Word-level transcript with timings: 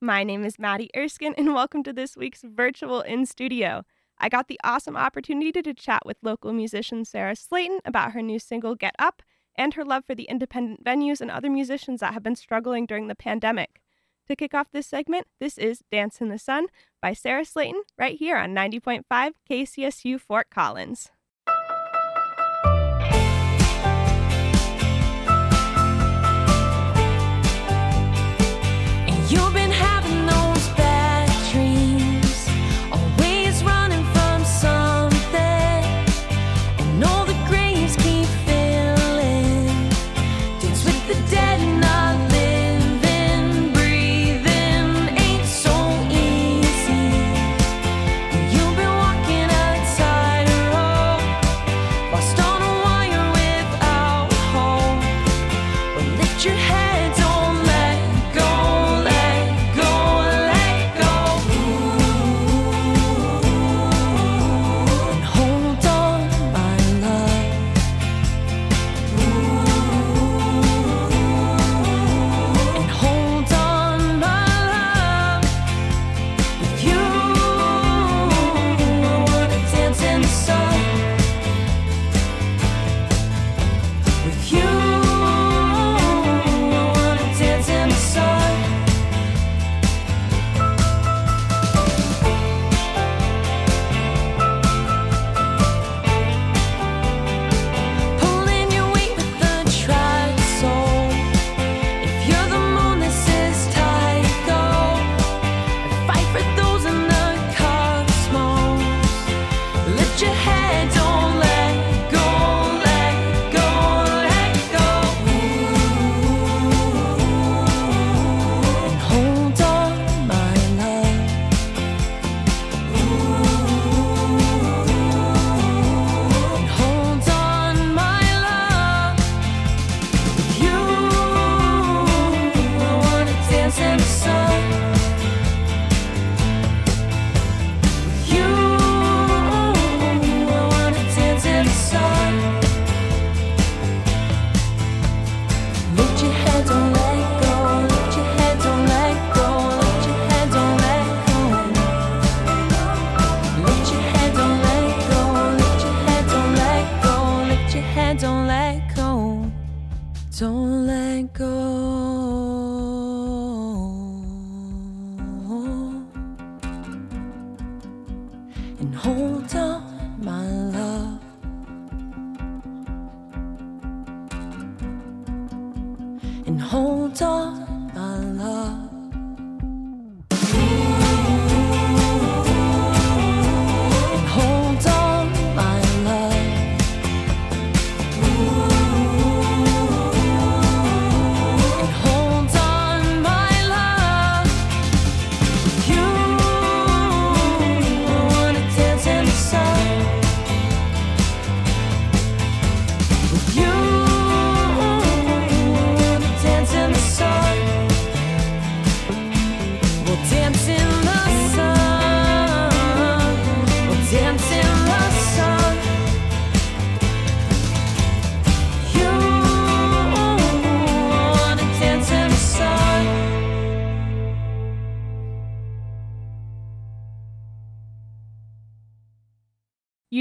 My 0.00 0.22
name 0.22 0.44
is 0.44 0.60
Maddie 0.60 0.90
Erskine, 0.96 1.34
and 1.36 1.54
welcome 1.54 1.82
to 1.82 1.92
this 1.92 2.16
week's 2.16 2.42
virtual 2.42 3.00
in 3.00 3.26
studio. 3.26 3.82
I 4.16 4.28
got 4.28 4.46
the 4.46 4.60
awesome 4.62 4.96
opportunity 4.96 5.50
to, 5.60 5.74
chat 5.74 6.06
with 6.06 6.18
local 6.22 6.52
musician 6.52 7.04
Sarah 7.04 7.34
Slayton 7.34 7.80
about 7.84 8.12
her 8.12 8.22
new 8.22 8.38
single 8.38 8.76
Get 8.76 8.94
Up 9.00 9.24
and 9.56 9.74
her 9.74 9.84
love 9.84 10.04
for 10.04 10.14
the 10.14 10.28
independent 10.28 10.84
venues 10.84 11.20
and 11.20 11.32
other 11.32 11.50
musicians 11.50 11.98
that 11.98 12.14
have 12.14 12.22
been 12.22 12.36
struggling 12.36 12.86
during 12.86 13.08
the 13.08 13.16
pandemic. 13.16 13.80
To 14.28 14.36
kick 14.36 14.54
off 14.54 14.70
this 14.70 14.86
segment, 14.86 15.26
this 15.40 15.58
is 15.58 15.82
Dance 15.90 16.20
in 16.20 16.28
the 16.28 16.38
Sun 16.38 16.66
by 17.02 17.12
Sarah 17.12 17.44
Slayton 17.44 17.82
right 17.98 18.16
here 18.16 18.36
on 18.36 18.54
90.5 18.54 19.02
KCSU 19.50 20.20
Fort 20.20 20.46
Collins. 20.48 21.10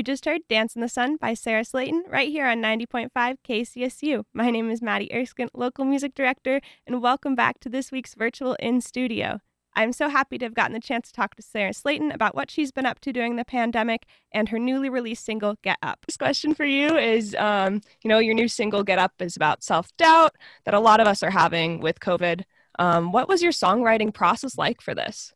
Just 0.08 0.24
heard 0.24 0.48
Dance 0.48 0.74
in 0.74 0.82
the 0.82 0.88
Sun 0.88 1.18
by 1.18 1.34
Sarah 1.34 1.66
Slayton 1.66 2.06
right 2.08 2.30
here 2.30 2.48
on 2.48 2.62
90.5 2.62 3.10
KCSU. 3.46 4.24
My 4.34 4.50
name 4.50 4.70
is 4.70 4.82
Maddie 4.82 5.14
Erskine, 5.14 5.50
local 5.54 5.84
music 5.84 6.16
director, 6.16 6.62
and 6.88 7.02
welcome 7.02 7.36
back 7.36 7.60
to 7.60 7.68
this 7.68 7.92
week's 7.92 8.14
virtual 8.14 8.56
in 8.58 8.80
studio. 8.80 9.42
I'm 9.76 9.92
so 9.92 10.08
happy 10.08 10.38
to 10.38 10.46
have 10.46 10.54
gotten 10.54 10.72
the 10.72 10.80
chance 10.80 11.08
to 11.08 11.14
talk 11.14 11.36
to 11.36 11.42
Sarah 11.42 11.74
Slayton 11.74 12.14
about 12.14 12.36
what 12.36 12.50
she's 12.50 12.72
been 12.72 12.86
up 12.86 13.02
to 13.02 13.12
during 13.12 13.36
the 13.36 13.44
pandemic 13.44 14.06
and 14.32 14.48
her 14.48 14.58
newly 14.58 14.90
released 14.90 15.26
single, 15.26 15.58
Get 15.62 15.78
Up. 15.84 16.00
This 16.08 16.16
question 16.16 16.56
for 16.56 16.64
you 16.64 16.96
is 16.96 17.36
um, 17.38 17.82
you 18.02 18.08
know, 18.08 18.20
your 18.20 18.34
new 18.34 18.48
single, 18.48 18.84
Get 18.84 19.00
Up, 19.00 19.12
is 19.20 19.36
about 19.36 19.62
self 19.62 19.90
doubt 19.98 20.38
that 20.64 20.74
a 20.74 20.80
lot 20.80 21.02
of 21.02 21.08
us 21.08 21.22
are 21.22 21.32
having 21.32 21.82
with 21.82 22.00
COVID. 22.00 22.44
Um, 22.80 23.12
what 23.12 23.28
was 23.28 23.44
your 23.44 23.52
songwriting 23.52 24.14
process 24.14 24.58
like 24.58 24.80
for 24.80 24.96
this? 24.96 25.34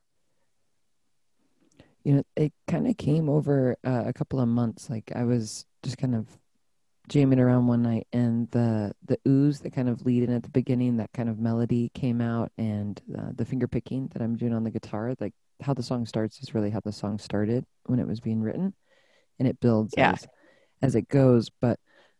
You 2.04 2.14
know 2.14 2.24
it 2.36 2.54
kind 2.68 2.88
of 2.88 2.98
came 2.98 3.30
over 3.30 3.76
uh, 3.86 4.04
a 4.06 4.14
couple 4.14 4.40
of 4.40 4.48
months 4.48 4.90
like 4.90 5.12
i 5.16 5.24
was 5.24 5.66
just 5.84 5.98
kind 5.98 6.16
of 6.16 6.28
jamming 7.08 7.40
around 7.40 7.68
one 7.68 7.82
night 7.82 8.08
and 8.14 8.50
the 8.52 8.94
the 9.06 9.18
ooze 9.28 9.60
that 9.60 9.74
kind 9.74 9.90
of 9.90 10.06
lead 10.06 10.24
in 10.24 10.32
at 10.34 10.44
the 10.44 10.50
beginning 10.50 10.98
that 10.98 11.12
kind 11.14 11.30
of 11.30 11.40
melody 11.40 11.90
came 11.94 12.22
out 12.22 12.52
and 12.58 13.02
uh, 13.18 13.30
the 13.36 13.46
finger 13.46 13.68
picking 13.68 14.08
that 14.14 14.22
i'm 14.22 14.36
doing 14.36 14.54
on 14.54 14.64
the 14.64 14.72
guitar 14.72 15.14
like 15.20 15.34
how 15.62 15.74
the 15.74 15.84
song 15.84 16.06
starts 16.06 16.40
is 16.42 16.56
really 16.56 16.70
how 16.70 16.80
the 16.84 16.92
song 16.92 17.18
started 17.20 17.66
when 17.86 18.00
it 18.00 18.08
was 18.08 18.20
being 18.20 18.42
written 18.42 18.74
and 19.40 19.48
it 19.48 19.60
builds 19.60 19.94
Yeah. 19.98 20.12
as, 20.14 20.28
as 20.82 20.96
it 20.96 21.08
goes 21.10 21.50
but 21.62 21.80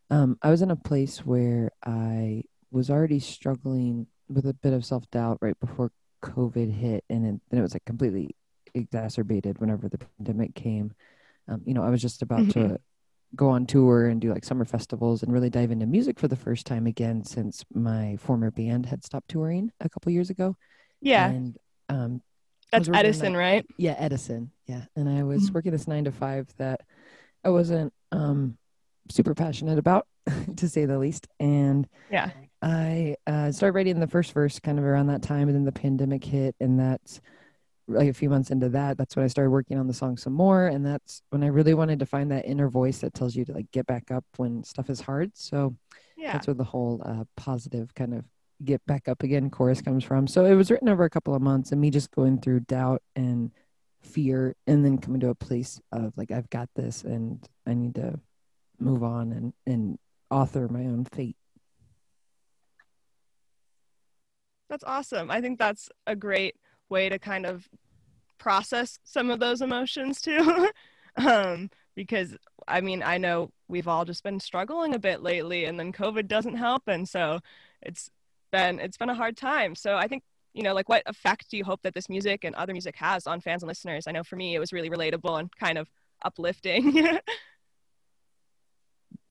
um, 0.10 0.38
i 0.42 0.50
was 0.50 0.62
in 0.62 0.72
a 0.72 0.76
place 0.76 1.20
where 1.26 1.72
i 1.86 2.44
was 2.72 2.90
already 2.90 3.20
struggling 3.20 4.08
with 4.28 4.46
a 4.46 4.54
bit 4.54 4.74
of 4.74 4.86
self-doubt 4.86 5.38
right 5.42 5.60
before 5.60 5.92
covid 6.22 6.72
hit 6.72 7.04
and 7.10 7.26
then 7.26 7.42
it 7.52 7.62
was 7.62 7.74
like 7.74 7.86
completely 7.86 8.36
exacerbated 8.74 9.60
whenever 9.60 9.88
the 9.90 9.98
pandemic 9.98 10.56
came. 10.56 10.94
Um, 11.48 11.62
you 11.66 11.74
know, 11.74 11.84
I 11.84 11.90
was 11.90 12.02
just 12.02 12.22
about 12.22 12.42
Mhm. 12.42 12.54
to 12.54 12.80
go 13.36 13.50
on 13.50 13.66
tour 13.66 14.08
and 14.08 14.20
do 14.20 14.34
like 14.34 14.44
summer 14.44 14.66
festivals 14.66 15.24
and 15.24 15.32
really 15.32 15.50
dive 15.50 15.72
into 15.72 15.86
music 15.86 16.20
for 16.20 16.28
the 16.28 16.36
first 16.36 16.66
time 16.66 16.86
again 16.86 17.24
since 17.24 17.64
my 17.74 18.18
former 18.18 18.52
band 18.52 18.86
had 18.88 19.04
stopped 19.06 19.30
touring 19.30 19.72
a 19.80 19.88
couple 19.90 20.12
years 20.12 20.30
ago. 20.30 20.56
Yeah. 21.02 21.30
And 21.30 21.58
Um, 21.90 22.22
That's 22.72 22.88
Edison, 22.88 23.34
that- 23.34 23.40
right? 23.40 23.66
yeah, 23.78 23.96
Edison. 23.98 24.52
Yeah. 24.66 24.86
And 24.96 25.10
I 25.10 25.24
was 25.24 25.50
Mhm. 25.50 25.54
working 25.56 25.72
this 25.74 25.88
nine 25.90 26.06
to 26.06 26.12
five 26.12 26.54
that 26.58 26.82
I 27.44 27.50
wasn't 27.50 27.94
um, 28.14 28.58
super 29.10 29.34
passionate 29.34 29.78
about, 29.78 30.08
to 30.58 30.70
say 30.70 30.86
the 30.86 30.98
least. 31.00 31.28
And 31.40 31.88
Yeah. 32.10 32.32
I 32.62 33.16
uh, 33.28 33.52
started 33.52 33.74
writing 33.76 34.00
the 34.00 34.08
first 34.08 34.32
verse 34.34 34.60
kind 34.60 34.78
of 34.80 34.86
around 34.86 35.08
that 35.08 35.22
time, 35.22 35.48
and 35.50 35.56
then 35.56 35.66
the 35.66 35.72
pandemic 35.72 36.24
hit, 36.24 36.56
and 36.60 36.80
that's 36.80 37.20
like 37.92 38.10
a 38.10 38.14
few 38.14 38.30
months 38.30 38.52
into 38.52 38.70
that. 38.70 38.98
That's 38.98 39.16
when 39.16 39.26
I 39.26 39.28
started 39.28 39.52
working 39.52 39.78
on 39.78 39.88
the 39.88 39.94
song 39.94 40.18
some 40.18 40.34
more, 40.34 40.68
and 40.68 40.86
that's 40.86 41.22
when 41.30 41.44
I 41.44 41.48
really 41.48 41.74
wanted 41.74 42.00
to 42.00 42.06
find 42.06 42.32
that 42.32 42.46
inner 42.46 42.70
voice 42.70 43.00
that 43.00 43.14
tells 43.14 43.36
you 43.36 43.46
to 43.46 43.54
like 43.54 43.72
get 43.72 43.86
back 43.86 44.12
up 44.12 44.26
when 44.38 44.64
stuff 44.64 44.90
is 44.90 45.02
hard. 45.02 45.32
So 45.36 45.76
Yeah. 46.18 46.34
that's 46.34 46.48
where 46.48 46.54
the 46.54 46.64
whole 46.64 47.02
uh, 47.06 47.24
positive 47.36 47.94
kind 47.96 48.14
of 48.14 48.26
get 48.64 48.86
back 48.86 49.08
up 49.08 49.24
again 49.24 49.50
chorus 49.50 49.82
comes 49.82 50.04
from. 50.04 50.28
So 50.28 50.46
it 50.46 50.56
was 50.56 50.70
written 50.70 50.90
over 50.90 51.04
a 51.04 51.10
couple 51.10 51.34
of 51.36 51.42
months, 51.42 51.72
and 51.72 51.82
me 51.82 51.90
just 51.90 52.12
going 52.12 52.40
through 52.40 52.62
doubt 52.62 53.02
and 53.16 53.52
fear, 54.02 54.56
and 54.68 54.84
then 54.84 54.98
coming 54.98 55.20
to 55.22 55.30
a 55.30 55.36
place 55.36 55.80
of 55.92 56.14
like 56.18 56.32
I've 56.32 56.50
got 56.50 56.70
this, 56.76 57.04
and 57.04 57.48
I 57.68 57.74
need 57.74 57.96
to 57.96 58.20
move 58.80 59.04
on 59.04 59.32
and 59.32 59.54
and 59.66 60.00
author 60.30 60.68
my 60.68 60.82
own 60.86 61.06
fate. 61.06 61.36
That's 64.70 64.84
awesome. 64.86 65.30
I 65.30 65.42
think 65.42 65.60
that's 65.60 65.90
a 66.08 66.16
great 66.16 66.56
way 66.92 67.10
to 67.10 67.18
kind 67.18 67.46
of 67.46 67.68
process 68.38 69.00
some 69.04 69.32
of 69.32 69.40
those 69.40 69.62
emotions 69.62 70.22
too. 70.22 70.70
um, 71.16 71.70
because 71.96 72.36
I 72.68 72.82
mean, 72.82 73.02
I 73.04 73.18
know 73.18 73.52
we've 73.68 73.88
all 73.88 74.06
just 74.06 74.24
been 74.24 74.40
struggling 74.40 74.94
a 74.94 75.00
bit 75.00 75.24
lately 75.24 75.66
and 75.66 75.80
then 75.80 75.92
COVID 75.92 76.28
doesn't 76.28 76.56
help. 76.56 76.84
And 76.88 77.08
so 77.08 77.40
it's 77.82 78.10
been, 78.52 78.80
it's 78.80 78.98
been 78.98 79.10
a 79.10 79.16
hard 79.16 79.38
time. 79.38 79.76
So 79.76 79.96
I 79.96 80.08
think, 80.08 80.24
you 80.54 80.64
know, 80.64 80.74
like 80.74 80.90
what 80.90 81.04
effect 81.06 81.50
do 81.50 81.58
you 81.58 81.64
hope 81.64 81.82
that 81.84 81.94
this 81.94 82.10
music 82.10 82.44
and 82.44 82.54
other 82.56 82.74
music 82.74 82.96
has 82.98 83.26
on 83.26 83.42
fans 83.42 83.64
and 83.64 83.68
listeners? 83.68 84.06
I 84.08 84.12
know 84.12 84.24
for 84.24 84.36
me, 84.36 84.56
it 84.56 84.60
was 84.60 84.74
really 84.74 84.90
relatable 84.90 85.40
and 85.40 85.50
kind 85.56 85.78
of 85.78 85.90
uplifting. 86.24 87.18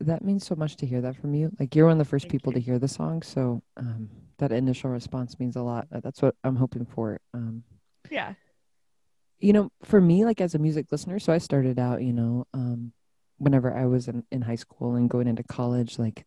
that 0.00 0.24
means 0.24 0.46
so 0.46 0.54
much 0.54 0.76
to 0.76 0.86
hear 0.86 1.00
that 1.02 1.16
from 1.16 1.34
you. 1.34 1.50
Like 1.58 1.74
you're 1.74 1.86
one 1.86 1.92
of 1.92 1.98
the 1.98 2.04
first 2.04 2.24
Thank 2.24 2.32
people 2.32 2.52
you. 2.52 2.58
to 2.60 2.64
hear 2.64 2.78
the 2.78 2.88
song, 2.88 3.22
so 3.22 3.62
um, 3.76 4.08
that 4.38 4.52
initial 4.52 4.90
response 4.90 5.38
means 5.38 5.56
a 5.56 5.62
lot. 5.62 5.86
Uh, 5.92 6.00
That's 6.00 6.22
what 6.22 6.34
I'm 6.44 6.56
hoping 6.56 6.86
for. 6.86 7.20
Um, 7.34 7.62
yeah. 8.10 8.34
you 9.38 9.52
know, 9.52 9.70
for 9.84 10.00
me, 10.00 10.24
like 10.24 10.40
as 10.40 10.54
a 10.54 10.58
music 10.58 10.86
listener, 10.90 11.18
so 11.18 11.32
I 11.32 11.38
started 11.38 11.78
out, 11.78 12.02
you 12.02 12.12
know, 12.12 12.46
um, 12.54 12.92
whenever 13.38 13.74
I 13.76 13.86
was 13.86 14.08
in, 14.08 14.24
in 14.30 14.42
high 14.42 14.56
school 14.56 14.96
and 14.96 15.08
going 15.08 15.26
into 15.28 15.42
college, 15.42 15.98
like 15.98 16.24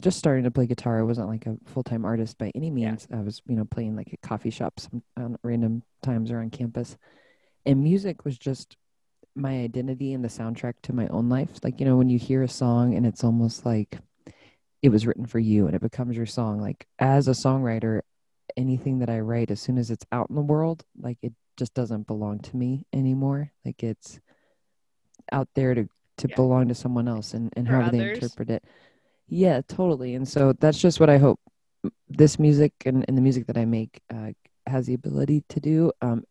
just 0.00 0.18
starting 0.18 0.44
to 0.44 0.50
play 0.50 0.66
guitar. 0.66 0.98
I 0.98 1.02
wasn't 1.02 1.28
like 1.28 1.46
a 1.46 1.56
full 1.66 1.82
time 1.82 2.04
artist 2.04 2.38
by 2.38 2.50
any 2.54 2.68
Yeah. 2.68 2.72
means. 2.90 3.08
I 3.12 3.20
was, 3.20 3.42
you 3.46 3.56
know, 3.56 3.64
playing 3.64 3.96
like 3.96 4.12
at 4.12 4.20
coffee 4.22 4.50
shops 4.50 4.88
on 5.16 5.36
random 5.42 5.82
times 6.02 6.30
around 6.30 6.52
campus, 6.52 6.96
and 7.64 7.82
music 7.82 8.24
was 8.24 8.38
just 8.38 8.76
my 9.36 9.60
identity 9.60 10.12
and 10.12 10.24
the 10.24 10.28
soundtrack 10.28 10.74
to 10.82 10.92
my 10.92 11.06
own 11.08 11.28
life. 11.28 11.50
Like, 11.62 11.78
you 11.80 11.86
know, 11.86 11.96
when 11.96 12.08
you 12.08 12.18
hear 12.18 12.42
a 12.42 12.48
song 12.48 12.94
and 12.94 13.06
it's 13.06 13.22
almost 13.24 13.66
like 13.66 13.98
it 14.82 14.88
was 14.88 15.06
written 15.06 15.26
for 15.26 15.38
you 15.38 15.66
and 15.66 15.74
it 15.74 15.82
becomes 15.82 16.16
your 16.16 16.26
song. 16.26 16.60
Like, 16.60 16.86
as 16.98 17.28
a 17.28 17.32
songwriter, 17.32 18.00
anything 18.56 19.00
that 19.00 19.10
I 19.10 19.20
write, 19.20 19.50
as 19.50 19.60
soon 19.60 19.78
as 19.78 19.90
it's 19.90 20.06
out 20.12 20.30
in 20.30 20.36
the 20.36 20.42
world, 20.42 20.84
like 20.98 21.18
it 21.22 21.32
just 21.56 21.74
doesn't 21.74 22.06
belong 22.06 22.38
to 22.40 22.56
me 22.56 22.86
anymore. 22.92 23.52
Like, 23.64 23.82
it's 23.82 24.20
out 25.32 25.48
there 25.54 25.74
to, 25.74 25.88
to 26.18 26.28
Yeah. 26.28 26.36
belong 26.36 26.68
to 26.68 26.74
someone 26.74 27.08
else 27.08 27.34
and, 27.34 27.52
and 27.56 27.66
For 27.66 27.74
however 27.74 27.90
they 27.90 28.00
interpret 28.00 28.50
it. 28.50 28.64
Yeah, 29.28 29.60
totally. 29.66 30.14
And 30.14 30.26
so 30.26 30.52
that's 30.52 30.78
just 30.78 31.00
what 31.00 31.10
I 31.10 31.18
hope 31.18 31.40
this 32.08 32.38
music 32.38 32.72
and, 32.84 33.04
and 33.08 33.16
the 33.16 33.22
music 33.22 33.46
that 33.46 33.58
I 33.58 33.64
make 33.64 34.00
uh, 34.12 34.30
has 34.66 34.86
the 34.86 34.94
ability 34.94 35.44
to 35.48 35.60
do. 35.60 35.92
Um, 36.00 36.24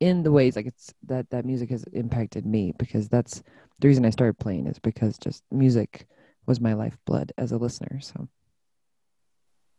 in 0.00 0.22
the 0.22 0.32
ways 0.32 0.56
like 0.56 0.66
it's 0.66 0.94
that 1.06 1.28
that 1.30 1.44
music 1.44 1.70
has 1.70 1.84
impacted 1.92 2.46
me 2.46 2.72
because 2.78 3.08
that's 3.08 3.42
the 3.80 3.88
reason 3.88 4.04
I 4.04 4.10
started 4.10 4.38
playing 4.38 4.66
is 4.66 4.78
because 4.78 5.18
just 5.18 5.42
music 5.50 6.06
was 6.46 6.60
my 6.60 6.72
lifeblood 6.74 7.32
as 7.38 7.52
a 7.52 7.56
listener. 7.58 8.00
So 8.00 8.28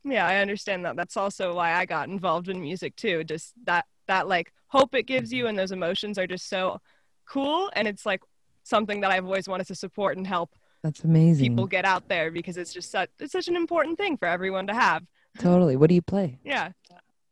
Yeah, 0.04 0.28
I 0.28 0.38
understand 0.38 0.86
that. 0.86 0.96
That's 0.96 1.18
also 1.18 1.56
why 1.56 1.74
I 1.74 1.86
got 1.86 2.10
involved 2.10 2.50
in 2.50 2.62
music 2.62 2.96
too. 2.96 3.24
Just 3.24 3.54
that 3.66 3.86
that 4.08 4.28
like 4.28 4.52
hope 4.68 4.94
it 4.96 5.04
gives 5.04 5.32
you 5.32 5.48
and 5.48 5.58
those 5.58 5.72
emotions 5.72 6.18
are 6.18 6.28
just 6.28 6.50
so 6.50 6.80
cool 7.28 7.70
and 7.74 7.88
it's 7.88 8.06
like 8.06 8.22
something 8.64 9.02
that 9.02 9.12
I've 9.12 9.26
always 9.26 9.48
wanted 9.48 9.68
to 9.68 9.76
support 9.76 10.18
and 10.18 10.26
help 10.26 10.56
that's 10.84 11.04
amazing. 11.04 11.50
people 11.50 11.68
get 11.68 11.86
out 11.86 12.08
there 12.08 12.32
because 12.32 12.58
it's 12.58 12.74
just 12.74 12.92
such 12.92 13.10
it's 13.20 13.34
such 13.34 13.48
an 13.48 13.56
important 13.56 13.98
thing 13.98 14.18
for 14.18 14.28
everyone 14.28 14.68
to 14.68 14.74
have. 14.74 15.04
totally. 15.38 15.76
What 15.76 15.90
do 15.90 15.96
you 15.96 16.02
play? 16.02 16.40
Yeah. 16.44 16.72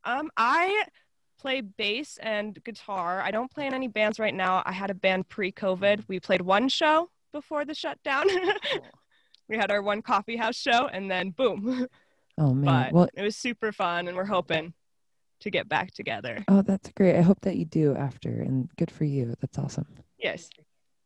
Um 0.03 0.29
I 0.37 0.85
play 1.39 1.61
bass 1.61 2.17
and 2.21 2.61
guitar. 2.63 3.21
I 3.21 3.31
don't 3.31 3.51
play 3.51 3.67
in 3.67 3.73
any 3.73 3.87
bands 3.87 4.19
right 4.19 4.33
now. 4.33 4.63
I 4.65 4.71
had 4.71 4.89
a 4.89 4.95
band 4.95 5.29
pre-COVID. 5.29 6.03
We 6.07 6.19
played 6.19 6.41
one 6.41 6.67
show 6.69 7.09
before 7.31 7.63
the 7.65 7.75
shutdown. 7.75 8.25
we 9.49 9.57
had 9.57 9.71
our 9.71 9.81
one 9.81 10.01
coffee 10.01 10.35
house 10.37 10.55
show 10.55 10.87
and 10.87 11.09
then 11.09 11.31
boom. 11.31 11.87
Oh 12.39 12.53
man. 12.53 12.89
but 12.89 12.93
well, 12.93 13.09
it 13.15 13.21
was 13.23 13.35
super 13.35 13.71
fun 13.71 14.07
and 14.07 14.15
we're 14.15 14.25
hoping 14.25 14.73
to 15.39 15.49
get 15.51 15.69
back 15.69 15.91
together 15.93 16.43
oh 16.47 16.61
that's 16.63 16.89
great. 16.95 17.15
I 17.15 17.21
hope 17.21 17.41
that 17.41 17.57
you 17.57 17.65
do 17.65 17.95
after 17.95 18.29
and 18.29 18.69
good 18.75 18.89
for 18.91 19.05
you. 19.05 19.33
That's 19.39 19.57
awesome. 19.59 19.87
yes 20.17 20.49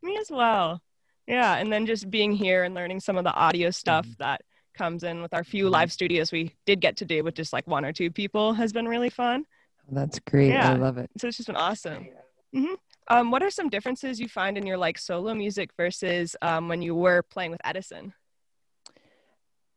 me 0.04 0.18
as 0.18 0.30
well 0.31 0.81
yeah 1.28 1.56
and 1.57 1.72
then 1.72 1.86
just 1.86 2.10
being 2.10 2.31
here 2.31 2.63
and 2.63 2.74
learning 2.74 3.00
some 3.00 3.18
of 3.18 3.24
the 3.24 3.33
audio 3.33 3.69
stuff 3.72 4.06
Mhm. 4.07 4.18
that 4.18 4.42
comes 4.74 5.04
in 5.04 5.22
with 5.22 5.33
our 5.33 5.44
few 5.44 5.69
live 5.69 5.92
studios 5.92 6.31
we 6.31 6.56
did 6.66 6.80
get 6.81 6.98
to 6.98 7.06
do 7.06 7.24
with 7.24 7.36
just 7.36 7.54
like 7.54 7.68
one 7.68 7.86
or 7.86 7.94
two 7.94 8.10
people 8.10 8.54
has 8.54 8.74
been 8.74 8.88
really 8.88 9.10
fun 9.10 9.45
That's 9.91 10.19
great. 10.19 10.49
Yeah. 10.49 10.71
I 10.71 10.75
love 10.75 10.97
it. 10.97 11.09
so 11.17 11.27
it's 11.27 11.38
just 11.38 11.47
been 11.47 11.55
awesome 11.55 12.07
hmm 12.53 12.73
um, 13.07 13.31
what 13.31 13.43
are 13.43 13.49
some 13.49 13.67
differences 13.67 14.19
you 14.19 14.27
find 14.27 14.57
in 14.57 14.65
your 14.65 14.77
like 14.77 14.97
solo 14.97 15.33
music 15.33 15.71
versus 15.75 16.35
um, 16.41 16.67
when 16.67 16.81
you 16.81 16.95
were 16.95 17.21
playing 17.23 17.51
with 17.51 17.61
edison 17.63 18.13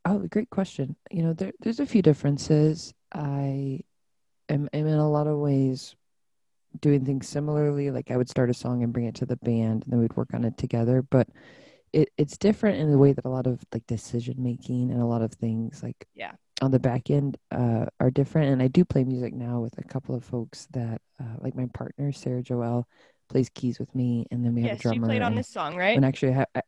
Oh, 0.06 0.18
great 0.28 0.50
question. 0.50 0.96
You 1.10 1.22
know, 1.22 1.32
there, 1.32 1.52
there's 1.60 1.80
a 1.80 1.86
few 1.86 2.02
differences. 2.02 2.92
I 3.14 3.80
am, 4.48 4.68
am 4.72 4.86
in 4.86 4.98
a 4.98 5.10
lot 5.10 5.26
of 5.26 5.38
ways 5.38 5.96
doing 6.80 7.06
things 7.06 7.26
similarly. 7.26 7.90
Like 7.90 8.10
I 8.10 8.16
would 8.18 8.28
start 8.28 8.50
a 8.50 8.54
song 8.54 8.82
and 8.82 8.92
bring 8.92 9.06
it 9.06 9.14
to 9.16 9.26
the 9.26 9.36
band, 9.36 9.84
and 9.84 9.92
then 9.92 10.00
we'd 10.00 10.16
work 10.16 10.34
on 10.34 10.44
it 10.44 10.58
together. 10.58 11.00
But 11.00 11.28
it, 11.94 12.10
it's 12.18 12.36
different 12.36 12.78
in 12.80 12.90
the 12.90 12.98
way 12.98 13.12
that 13.12 13.24
a 13.24 13.30
lot 13.30 13.46
of 13.46 13.64
like 13.72 13.86
decision 13.86 14.34
making 14.38 14.90
and 14.90 15.00
a 15.00 15.06
lot 15.06 15.22
of 15.22 15.32
things 15.32 15.82
like 15.82 16.06
Yeah. 16.14 16.32
On 16.62 16.70
the 16.70 16.78
back 16.78 17.10
end 17.10 17.36
uh, 17.50 17.86
are 18.00 18.10
different. 18.10 18.52
And 18.52 18.62
I 18.62 18.68
do 18.68 18.84
play 18.84 19.04
music 19.04 19.34
now 19.34 19.60
with 19.60 19.76
a 19.78 19.82
couple 19.84 20.14
of 20.14 20.24
folks 20.24 20.66
that, 20.70 21.00
uh, 21.20 21.36
like 21.38 21.54
my 21.54 21.66
partner 21.74 22.12
Sarah 22.12 22.42
Joelle, 22.42 22.84
plays 23.28 23.50
keys 23.50 23.78
with 23.78 23.92
me, 23.94 24.26
and 24.30 24.44
then 24.44 24.54
we 24.54 24.62
have 24.62 24.70
yes 24.72 24.80
a 24.80 24.82
drummer. 24.82 25.06
you 25.06 25.10
played 25.10 25.22
on 25.22 25.34
this 25.34 25.48
song 25.48 25.76
right 25.76 25.96
and 25.96 26.04
actually, 26.04 26.34
I, 26.34 26.46
I, 26.54 26.62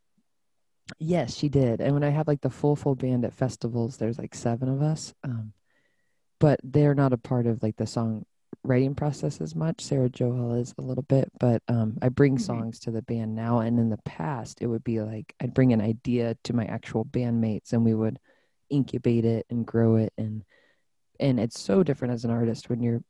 yes, 0.99 1.37
she 1.37 1.49
did. 1.49 1.81
And 1.81 1.95
when 1.95 2.05
I 2.05 2.11
have 2.11 2.27
like 2.27 2.41
the 2.41 2.51
full 2.51 2.77
full 2.77 2.95
band 2.95 3.25
at 3.25 3.33
festivals, 3.33 3.97
there's 3.97 4.19
like 4.19 4.35
seven 4.35 4.69
of 4.69 4.83
us. 4.83 5.15
Um, 5.23 5.53
but 6.39 6.61
they're 6.63 6.95
not 6.95 7.13
a 7.13 7.19
part 7.19 7.47
of 7.47 7.63
like 7.63 7.77
the 7.77 7.87
song 7.87 8.25
writing 8.65 8.95
process 8.95 9.41
as 9.41 9.55
much. 9.55 9.81
Sarah 9.81 10.09
Joelle 10.09 10.61
is 10.61 10.75
a 10.79 10.83
little 10.83 11.05
bit, 11.05 11.31
but 11.39 11.63
um, 11.69 11.97
I 12.03 12.09
bring 12.09 12.37
Mhm. 12.37 12.41
songs 12.41 12.79
to 12.81 12.91
the 12.91 13.03
band 13.03 13.35
now. 13.35 13.61
And 13.61 13.79
in 13.79 13.91
the 13.91 13.99
past, 13.99 14.61
it 14.61 14.67
would 14.67 14.85
be 14.85 15.01
like 15.01 15.35
I'd 15.41 15.55
bring 15.55 15.73
an 15.73 15.81
idea 15.81 16.37
to 16.45 16.53
my 16.53 16.65
actual 16.67 17.05
bandmates, 17.05 17.73
and 17.73 17.85
we 17.85 17.95
would 17.95 18.19
incubate 18.71 19.25
it 19.25 19.47
and 19.51 19.67
grow 19.67 19.97
it. 19.97 20.13
And 20.19 20.45
and 21.19 21.41
it's 21.41 21.59
so 21.59 21.83
different 21.83 22.15
as 22.15 22.25
an 22.25 22.31
artist 22.31 22.69
when 22.69 22.83
you're 22.83 23.03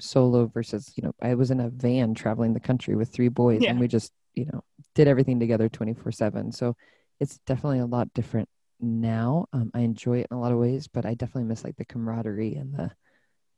solo 0.00 0.46
versus 0.46 0.92
you 0.96 1.02
know 1.02 1.12
I 1.22 1.34
was 1.34 1.50
in 1.50 1.60
a 1.60 1.68
van 1.70 2.14
traveling 2.14 2.52
the 2.52 2.60
country 2.60 2.94
with 2.96 3.10
three 3.10 3.28
boys, 3.28 3.62
Yeah. 3.62 3.70
and 3.70 3.80
we 3.80 3.88
just 3.88 4.12
you 4.34 4.46
know 4.46 4.62
did 4.94 5.06
everything 5.08 5.38
together 5.38 5.68
24 5.68 6.10
7 6.10 6.50
so 6.50 6.74
it's 7.20 7.38
definitely 7.46 7.78
a 7.78 7.86
lot 7.86 8.12
different 8.14 8.48
now 8.80 9.46
um, 9.52 9.70
i 9.74 9.80
enjoy 9.80 10.18
it 10.18 10.26
in 10.28 10.36
a 10.36 10.40
lot 10.40 10.50
of 10.50 10.58
ways 10.58 10.88
but 10.88 11.06
i 11.06 11.14
definitely 11.14 11.44
miss 11.44 11.62
like 11.62 11.76
the 11.76 11.84
camaraderie 11.84 12.56
and 12.56 12.74
the 12.74 12.90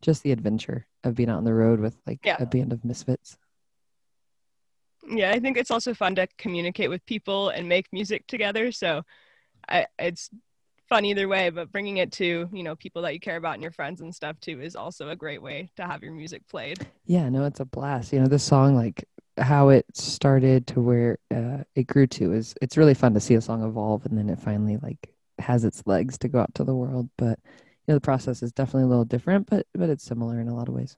just 0.02 0.22
the 0.22 0.32
adventure 0.32 0.86
of 1.02 1.14
being 1.14 1.30
out 1.30 1.38
on 1.38 1.44
the 1.44 1.54
road 1.54 1.80
with 1.80 1.96
like 2.06 2.20
Yeah. 2.22 2.36
a 2.38 2.44
band 2.44 2.74
of 2.74 2.84
misfits 2.84 3.38
yeah 5.08 5.30
i 5.30 5.40
think 5.40 5.56
it's 5.56 5.70
also 5.70 5.94
fun 5.94 6.14
to 6.14 6.26
communicate 6.36 6.90
with 6.90 7.04
people 7.06 7.48
and 7.48 7.66
make 7.66 7.86
music 7.92 8.26
together 8.26 8.70
so 8.70 9.02
I, 9.68 9.86
it's 9.98 10.28
fun 10.88 11.04
either 11.04 11.28
way 11.28 11.50
but 11.50 11.70
bringing 11.72 11.96
it 11.96 12.12
to 12.12 12.48
you 12.52 12.62
know 12.62 12.76
people 12.76 13.02
that 13.02 13.12
you 13.12 13.20
care 13.20 13.36
about 13.36 13.54
and 13.54 13.62
your 13.62 13.72
friends 13.72 14.00
and 14.00 14.14
stuff 14.14 14.38
too 14.40 14.60
is 14.60 14.76
also 14.76 15.08
a 15.08 15.16
great 15.16 15.42
way 15.42 15.70
to 15.76 15.84
have 15.84 16.02
your 16.02 16.12
music 16.12 16.46
played. 16.48 16.86
Yeah 17.04 17.28
no 17.28 17.44
it's 17.44 17.60
a 17.60 17.64
blast. 17.64 18.12
You 18.12 18.20
know 18.20 18.28
this 18.28 18.44
song 18.44 18.74
like 18.74 19.04
how 19.38 19.68
it 19.68 19.84
started 19.94 20.66
to 20.66 20.80
where 20.80 21.18
uh, 21.34 21.58
it 21.74 21.86
grew 21.86 22.06
to 22.06 22.32
is 22.32 22.54
it's 22.62 22.76
really 22.76 22.94
fun 22.94 23.14
to 23.14 23.20
see 23.20 23.34
a 23.34 23.40
song 23.40 23.62
evolve 23.62 24.06
and 24.06 24.16
then 24.16 24.30
it 24.30 24.38
finally 24.38 24.78
like 24.78 25.12
has 25.38 25.64
its 25.64 25.82
legs 25.86 26.16
to 26.16 26.28
go 26.28 26.40
out 26.40 26.54
to 26.54 26.64
the 26.64 26.74
world 26.74 27.10
but 27.18 27.38
you 27.44 27.92
know 27.92 27.94
the 27.94 28.00
process 28.00 28.42
is 28.42 28.52
definitely 28.52 28.84
a 28.84 28.86
little 28.86 29.04
different 29.04 29.46
but 29.48 29.66
but 29.74 29.90
it's 29.90 30.04
similar 30.04 30.40
in 30.40 30.48
a 30.48 30.54
lot 30.54 30.68
of 30.68 30.74
ways. 30.74 30.96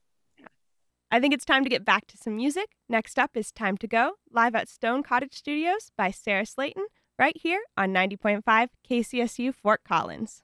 I 1.11 1.21
think 1.21 1.33
it's 1.33 1.47
time 1.47 1.65
to 1.65 1.71
get 1.71 1.87
back 1.87 2.07
to 2.09 2.19
some 2.19 2.37
music. 2.37 2.67
Next 2.87 3.19
up 3.19 3.35
is 3.35 3.51
Time 3.51 3.79
to 3.79 3.87
Go, 3.87 4.13
live 4.31 4.55
at 4.55 4.69
Stone 4.69 5.05
Cottage 5.05 5.33
Studios 5.33 5.91
by 5.97 6.11
Sarah 6.11 6.45
Slayton, 6.45 6.85
right 7.19 7.37
here 7.37 7.61
on 7.77 7.93
90.5 7.93 8.69
KCSU 8.89 9.55
Fort 9.55 9.83
Collins. 9.85 10.43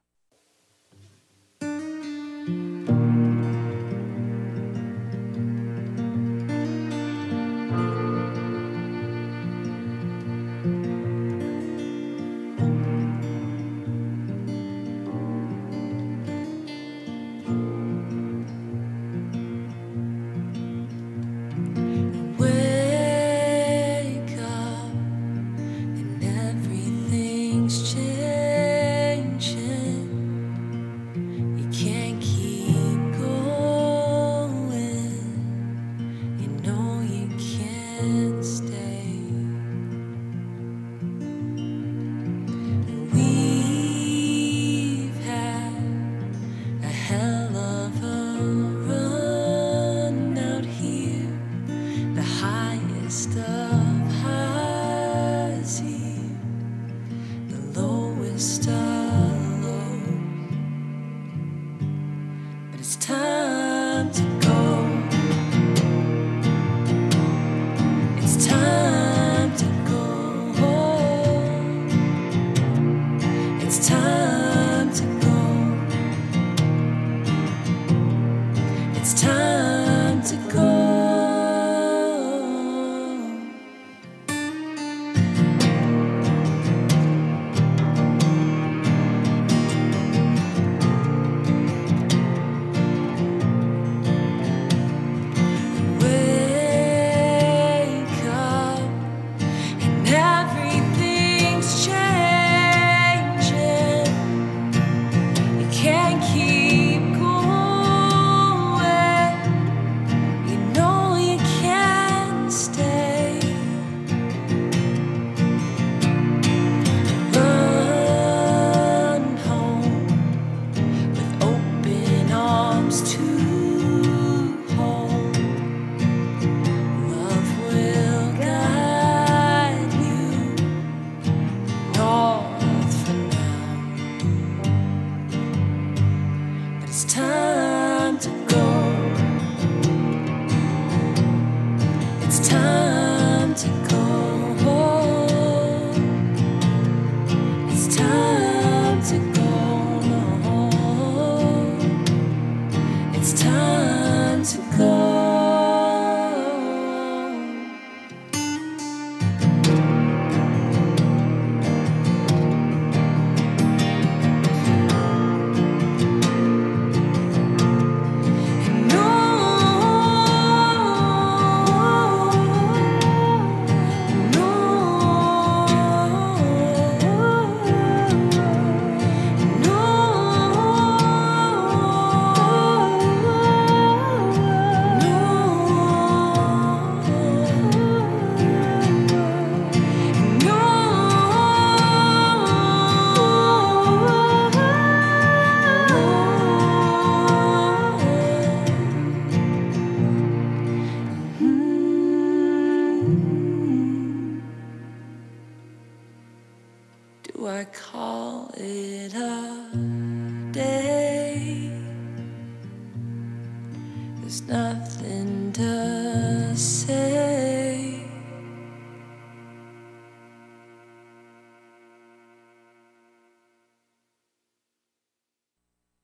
Nothing 214.46 215.52
to 215.52 216.56
say. 216.56 218.04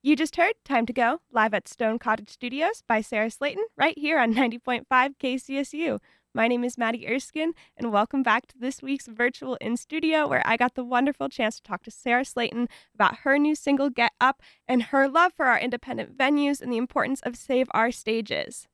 You 0.02 0.16
just 0.16 0.36
heard 0.36 0.54
Time 0.64 0.86
to 0.86 0.92
Go 0.94 1.20
live 1.30 1.52
at 1.52 1.68
Stone 1.68 1.98
Cottage 1.98 2.30
Studios 2.30 2.82
by 2.88 3.02
Sarah 3.02 3.30
Slayton 3.30 3.64
right 3.76 3.96
here 3.98 4.18
on 4.18 4.34
90.5 4.34 4.84
KCSU. 4.90 6.00
My 6.32 6.46
name 6.46 6.62
is 6.62 6.78
Maddie 6.78 7.08
Erskine, 7.08 7.54
and 7.76 7.90
welcome 7.90 8.22
back 8.22 8.46
to 8.46 8.58
this 8.58 8.80
week's 8.80 9.08
virtual 9.08 9.56
in 9.56 9.76
studio 9.76 10.28
where 10.28 10.46
I 10.46 10.56
got 10.56 10.76
the 10.76 10.84
wonderful 10.84 11.28
chance 11.28 11.56
to 11.56 11.62
talk 11.62 11.82
to 11.82 11.90
Sarah 11.90 12.24
Slayton 12.24 12.68
about 12.94 13.18
her 13.24 13.36
new 13.36 13.56
single 13.56 13.90
Get 13.90 14.12
Up 14.20 14.40
and 14.68 14.84
her 14.84 15.08
love 15.08 15.32
for 15.36 15.46
our 15.46 15.58
independent 15.58 16.16
venues 16.16 16.60
and 16.60 16.72
the 16.72 16.76
importance 16.76 17.20
of 17.22 17.34
Save 17.34 17.66
Our 17.72 17.90
Stages. 17.90 18.68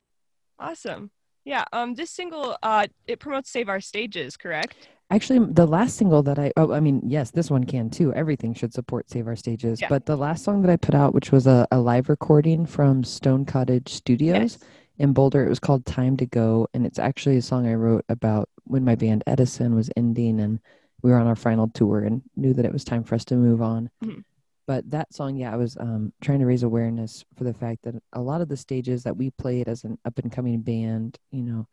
Awesome. 0.58 1.10
Yeah, 1.46 1.64
um 1.72 1.94
this 1.94 2.10
single 2.10 2.58
uh 2.62 2.88
it 3.06 3.20
promotes 3.20 3.48
Save 3.48 3.70
Our 3.70 3.80
Stages, 3.80 4.36
correct? 4.36 4.88
Actually, 5.08 5.38
the 5.50 5.66
last 5.66 5.96
single 5.96 6.22
that 6.24 6.38
I 6.38 6.52
oh, 6.58 6.74
I 6.74 6.80
mean, 6.80 7.00
yes, 7.06 7.30
this 7.30 7.50
one 7.50 7.64
can 7.64 7.88
too. 7.88 8.12
Everything 8.12 8.52
should 8.52 8.74
support 8.74 9.08
Save 9.08 9.28
Our 9.28 9.36
Stages. 9.36 9.80
Yeah. 9.80 9.88
But 9.88 10.04
the 10.04 10.16
last 10.16 10.44
song 10.44 10.60
that 10.60 10.70
I 10.70 10.76
put 10.76 10.94
out, 10.94 11.14
which 11.14 11.32
was 11.32 11.46
a, 11.46 11.66
a 11.70 11.78
live 11.78 12.10
recording 12.10 12.66
from 12.66 13.02
Stone 13.02 13.46
Cottage 13.46 13.88
Studios 13.88 14.58
Yes. 14.62 14.68
In 14.98 15.12
Boulder, 15.12 15.44
it 15.44 15.48
was 15.48 15.60
called 15.60 15.84
Time 15.86 16.16
to 16.18 16.26
Go. 16.26 16.68
And 16.74 16.86
it's 16.86 16.98
actually 16.98 17.36
a 17.36 17.42
song 17.42 17.66
I 17.66 17.74
wrote 17.74 18.04
about 18.08 18.48
when 18.64 18.84
my 18.84 18.94
band 18.94 19.22
Edison 19.26 19.74
was 19.74 19.90
ending 19.96 20.40
and 20.40 20.58
we 21.02 21.10
were 21.10 21.18
on 21.18 21.26
our 21.26 21.36
final 21.36 21.68
tour 21.68 22.00
and 22.00 22.22
knew 22.36 22.52
that 22.54 22.64
it 22.64 22.72
was 22.72 22.84
time 22.84 23.04
for 23.04 23.14
us 23.14 23.24
to 23.26 23.36
move 23.36 23.60
on. 23.62 23.90
Mhm. 24.02 24.24
But 24.66 24.90
that 24.90 25.14
song, 25.14 25.36
yeah, 25.36 25.52
I 25.52 25.56
was 25.56 25.76
um, 25.78 26.12
trying 26.20 26.40
to 26.40 26.46
raise 26.46 26.64
awareness 26.64 27.24
for 27.36 27.44
the 27.44 27.54
fact 27.54 27.82
that 27.84 27.94
a 28.12 28.20
lot 28.20 28.40
of 28.40 28.48
the 28.48 28.56
stages 28.56 29.04
that 29.04 29.16
we 29.16 29.30
played 29.30 29.68
as 29.68 29.84
an 29.84 29.98
up 30.04 30.18
and 30.18 30.32
coming 30.32 30.60
band, 30.62 31.18
you 31.30 31.42
know, 31.42 31.68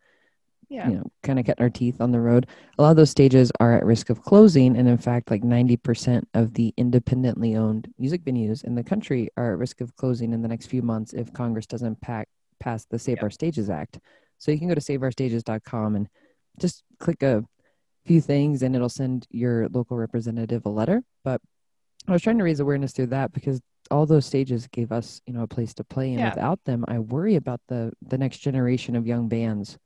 Yeah. 0.70 0.90
you 0.90 0.96
know, 0.98 1.04
kind 1.24 1.40
of 1.40 1.46
cutting 1.46 1.64
our 1.64 1.70
teeth 1.72 2.00
on 2.02 2.12
the 2.12 2.20
road. 2.20 2.46
A 2.78 2.82
lot 2.84 2.92
of 2.92 2.98
those 2.98 3.10
stages 3.10 3.52
are 3.60 3.74
at 3.74 3.86
risk 3.86 4.10
of 4.12 4.22
closing. 4.22 4.78
And 4.78 4.88
in 4.88 4.98
fact, 4.98 5.32
like 5.32 5.44
90% 5.44 6.28
of 6.36 6.54
the 6.54 6.74
independently 6.78 7.56
owned 7.56 7.92
music 7.98 8.24
venues 8.24 8.64
in 8.64 8.76
the 8.76 8.84
country 8.84 9.30
are 9.38 9.54
at 9.54 9.58
risk 9.60 9.82
of 9.82 9.96
closing 9.96 10.32
in 10.34 10.42
the 10.44 10.48
next 10.48 10.68
few 10.68 10.82
months 10.84 11.14
if 11.14 11.34
Congress 11.34 11.66
doesn't 11.66 12.00
pack, 12.02 12.28
pass 12.64 12.86
the 12.86 12.98
Save. 12.98 13.22
Our 13.22 13.30
Stages 13.30 13.70
Act. 13.70 14.00
So 14.38 14.52
you 14.52 14.58
can 14.58 14.68
go 14.68 14.76
to 14.76 14.82
saveourstages.com 14.82 15.96
and 15.96 16.08
just 16.60 16.84
click 17.00 17.22
a 17.24 17.44
few 18.06 18.22
things 18.22 18.64
and 18.64 18.76
it'll 18.76 18.90
send 18.90 19.28
your 19.30 19.68
local 19.70 19.98
representative 19.98 20.66
a 20.66 20.70
letter. 20.70 21.04
But 21.24 21.42
I 22.08 22.12
was 22.14 22.22
trying 22.22 22.38
to 22.38 22.44
raise 22.44 22.60
awareness 22.60 22.94
through 22.94 23.08
that 23.08 23.32
because 23.34 23.62
all 23.92 24.06
those 24.06 24.26
stages 24.26 24.68
gave 24.68 24.92
us, 24.92 25.22
you 25.26 25.34
know, 25.34 25.44
a 25.44 25.48
place 25.48 25.74
to 25.76 25.84
play. 25.84 26.10
And 26.14 26.20
Yeah. 26.20 26.30
without 26.30 26.64
them, 26.64 26.86
I 26.88 27.00
worry 27.00 27.36
about 27.36 27.62
the 27.68 27.92
the 28.02 28.18
next 28.18 28.40
generation 28.40 28.96
of 28.96 29.06
young 29.08 29.28
bands 29.28 29.78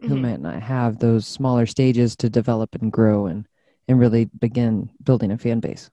who 0.00 0.16
Mhm. 0.16 0.20
might 0.20 0.40
not 0.40 0.62
have 0.62 0.98
those 0.98 1.26
smaller 1.26 1.66
stages 1.66 2.16
to 2.16 2.28
develop 2.28 2.74
and 2.74 2.92
grow 2.92 3.26
and 3.26 3.46
and 3.86 3.98
really 4.00 4.24
begin 4.24 4.90
building 5.02 5.30
a 5.30 5.36
fan 5.38 5.60
base. 5.60 5.90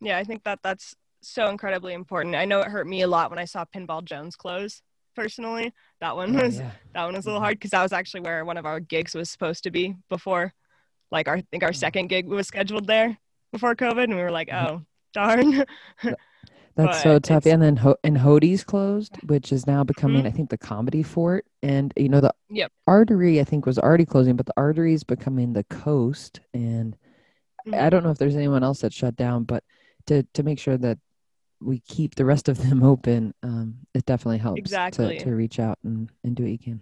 Yeah, 0.00 0.18
I 0.18 0.24
think 0.24 0.44
that 0.44 0.60
that's 0.62 0.94
so 1.20 1.48
incredibly 1.48 1.94
important. 1.94 2.34
I 2.36 2.44
know 2.44 2.60
it 2.60 2.68
hurt 2.68 2.86
me 2.86 3.02
a 3.02 3.08
lot 3.08 3.30
when 3.30 3.38
I 3.38 3.44
saw 3.44 3.64
Pinball 3.64 4.04
Jones 4.04 4.36
close. 4.36 4.82
Personally, 5.14 5.72
that 6.00 6.16
one 6.16 6.32
was 6.34 6.58
yeah. 6.58 6.70
that 6.94 7.04
one 7.04 7.14
was 7.14 7.26
a 7.26 7.28
little 7.28 7.40
Mhm. 7.40 7.44
hard 7.44 7.56
because 7.58 7.70
that 7.72 7.82
was 7.82 7.92
actually 7.92 8.20
where 8.22 8.44
one 8.44 8.56
of 8.56 8.64
our 8.66 8.80
gigs 8.80 9.14
was 9.14 9.30
supposed 9.30 9.62
to 9.64 9.70
be 9.70 9.94
before, 10.08 10.52
like 11.10 11.28
our 11.28 11.36
I 11.36 11.40
think 11.50 11.62
our 11.62 11.70
Mhm. 11.70 11.76
second 11.76 12.06
gig 12.08 12.26
was 12.26 12.46
scheduled 12.46 12.86
there 12.86 13.18
before 13.52 13.74
COVID, 13.74 14.04
and 14.04 14.14
we 14.16 14.22
were 14.22 14.30
like, 14.30 14.48
Mhm. 14.48 14.68
oh 14.68 14.82
darn. 15.12 15.64
That's 16.74 17.02
so 17.02 17.18
tough. 17.18 17.44
And 17.44 17.60
then 17.60 17.76
Ho- 17.76 17.98
and 18.02 18.16
Hodi's 18.16 18.64
closed, 18.64 19.14
which 19.26 19.52
is 19.52 19.66
now 19.66 19.84
becoming, 19.84 20.22
Mhm. 20.24 20.28
I 20.28 20.30
think, 20.30 20.48
the 20.48 20.56
comedy 20.56 21.02
fort. 21.02 21.44
And 21.62 21.92
you 21.98 22.08
know, 22.08 22.20
the 22.22 22.32
Yep. 22.48 22.72
artery 22.86 23.40
I 23.40 23.44
think 23.44 23.66
was 23.66 23.78
already 23.78 24.06
closing, 24.06 24.36
but 24.36 24.46
the 24.46 24.54
artery 24.56 24.94
is 24.94 25.04
becoming 25.04 25.52
the 25.52 25.64
coast. 25.64 26.40
And 26.54 26.96
I 27.66 27.68
Mhm. 27.70 27.90
don't 27.90 28.04
know 28.04 28.10
if 28.10 28.16
there's 28.18 28.36
anyone 28.36 28.62
else 28.64 28.80
that 28.80 28.94
shut 28.94 29.16
down, 29.16 29.44
but 29.44 29.62
to 30.06 30.22
to 30.32 30.42
make 30.42 30.58
sure 30.58 30.78
that 30.78 30.98
we 31.62 31.80
keep 31.80 32.14
the 32.14 32.24
rest 32.24 32.48
of 32.48 32.58
them 32.68 32.82
open, 32.92 33.34
um, 33.42 33.78
it 33.94 34.04
definitely 34.06 34.38
helps 34.38 34.58
Exactly. 34.60 35.18
to 35.18 35.24
to 35.24 35.34
reach 35.34 35.58
out 35.58 35.78
and 35.84 36.10
and 36.24 36.36
do 36.36 36.42
what 36.44 36.52
you 36.52 36.58
can. 36.58 36.80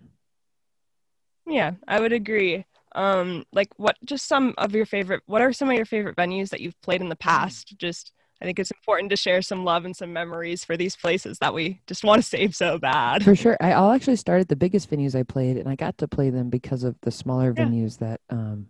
Yeah, 1.46 1.72
I 1.88 2.00
would 2.00 2.12
agree. 2.12 2.64
Um, 2.94 3.44
like 3.52 3.68
what 3.76 3.96
just 4.04 4.26
some 4.26 4.54
of 4.58 4.74
your 4.74 4.86
favorite 4.86 5.22
what 5.26 5.42
are 5.42 5.52
some 5.52 5.70
of 5.70 5.76
your 5.76 5.84
favorite 5.86 6.16
venues 6.16 6.50
that 6.50 6.60
you've 6.60 6.80
played 6.82 7.00
in 7.00 7.08
the 7.08 7.16
past? 7.16 7.76
Just 7.78 8.12
I 8.42 8.44
think 8.44 8.58
it's 8.58 8.70
important 8.70 9.10
to 9.10 9.16
share 9.16 9.42
some 9.42 9.64
love 9.64 9.84
and 9.84 9.94
some 9.94 10.12
memories 10.12 10.64
for 10.64 10.76
these 10.76 10.96
places 10.96 11.38
that 11.40 11.52
we 11.54 11.80
just 11.86 12.04
want 12.04 12.22
to 12.22 12.28
save 12.28 12.56
so 12.56 12.78
bad. 12.78 13.22
For 13.22 13.36
sure. 13.36 13.56
I, 13.60 13.72
I'll 13.72 13.90
actually 13.92 14.16
start 14.16 14.40
at 14.40 14.48
the 14.48 14.56
biggest 14.56 14.90
venues 14.90 15.14
I 15.14 15.22
played, 15.24 15.56
and 15.56 15.68
I 15.68 15.76
got 15.76 15.98
to 15.98 16.08
play 16.08 16.30
them 16.30 16.48
because 16.48 16.84
of 16.84 16.96
the 17.02 17.10
smaller 17.10 17.52
Yeah. 17.54 17.66
venues 17.66 17.98
that 17.98 18.20
um, 18.30 18.68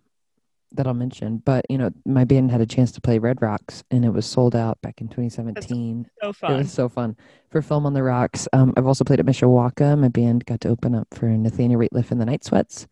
that 0.73 0.87
I'll 0.87 0.93
mention. 0.93 1.37
But 1.37 1.65
you 1.69 1.77
know, 1.77 1.91
my 2.05 2.23
band 2.23 2.51
had 2.51 2.61
a 2.61 2.65
chance 2.65 2.91
to 2.93 3.01
play 3.01 3.19
Red 3.19 3.41
Rocks, 3.41 3.83
and 3.91 4.05
it 4.05 4.09
was 4.09 4.25
sold 4.25 4.55
out 4.55 4.81
back 4.81 5.01
in 5.01 5.07
2017. 5.07 6.07
So 6.21 6.33
fun! 6.33 6.51
It 6.53 6.57
was 6.59 6.71
so 6.71 6.89
fun 6.89 7.15
for 7.49 7.61
Film 7.61 7.85
on 7.85 7.93
the 7.93 8.03
Rocks. 8.03 8.47
Um, 8.53 8.73
I've 8.77 8.87
also 8.87 9.03
played 9.03 9.19
at 9.19 9.25
Mishawaka. 9.25 9.97
My 9.97 10.07
band 10.07 10.45
got 10.45 10.61
to 10.61 10.69
open 10.69 10.95
up 10.95 11.07
for 11.13 11.25
Nathaniel 11.27 11.79
Rateliff 11.81 12.11
and 12.11 12.21
the 12.21 12.25
Night 12.25 12.43
Sweats. 12.43 12.87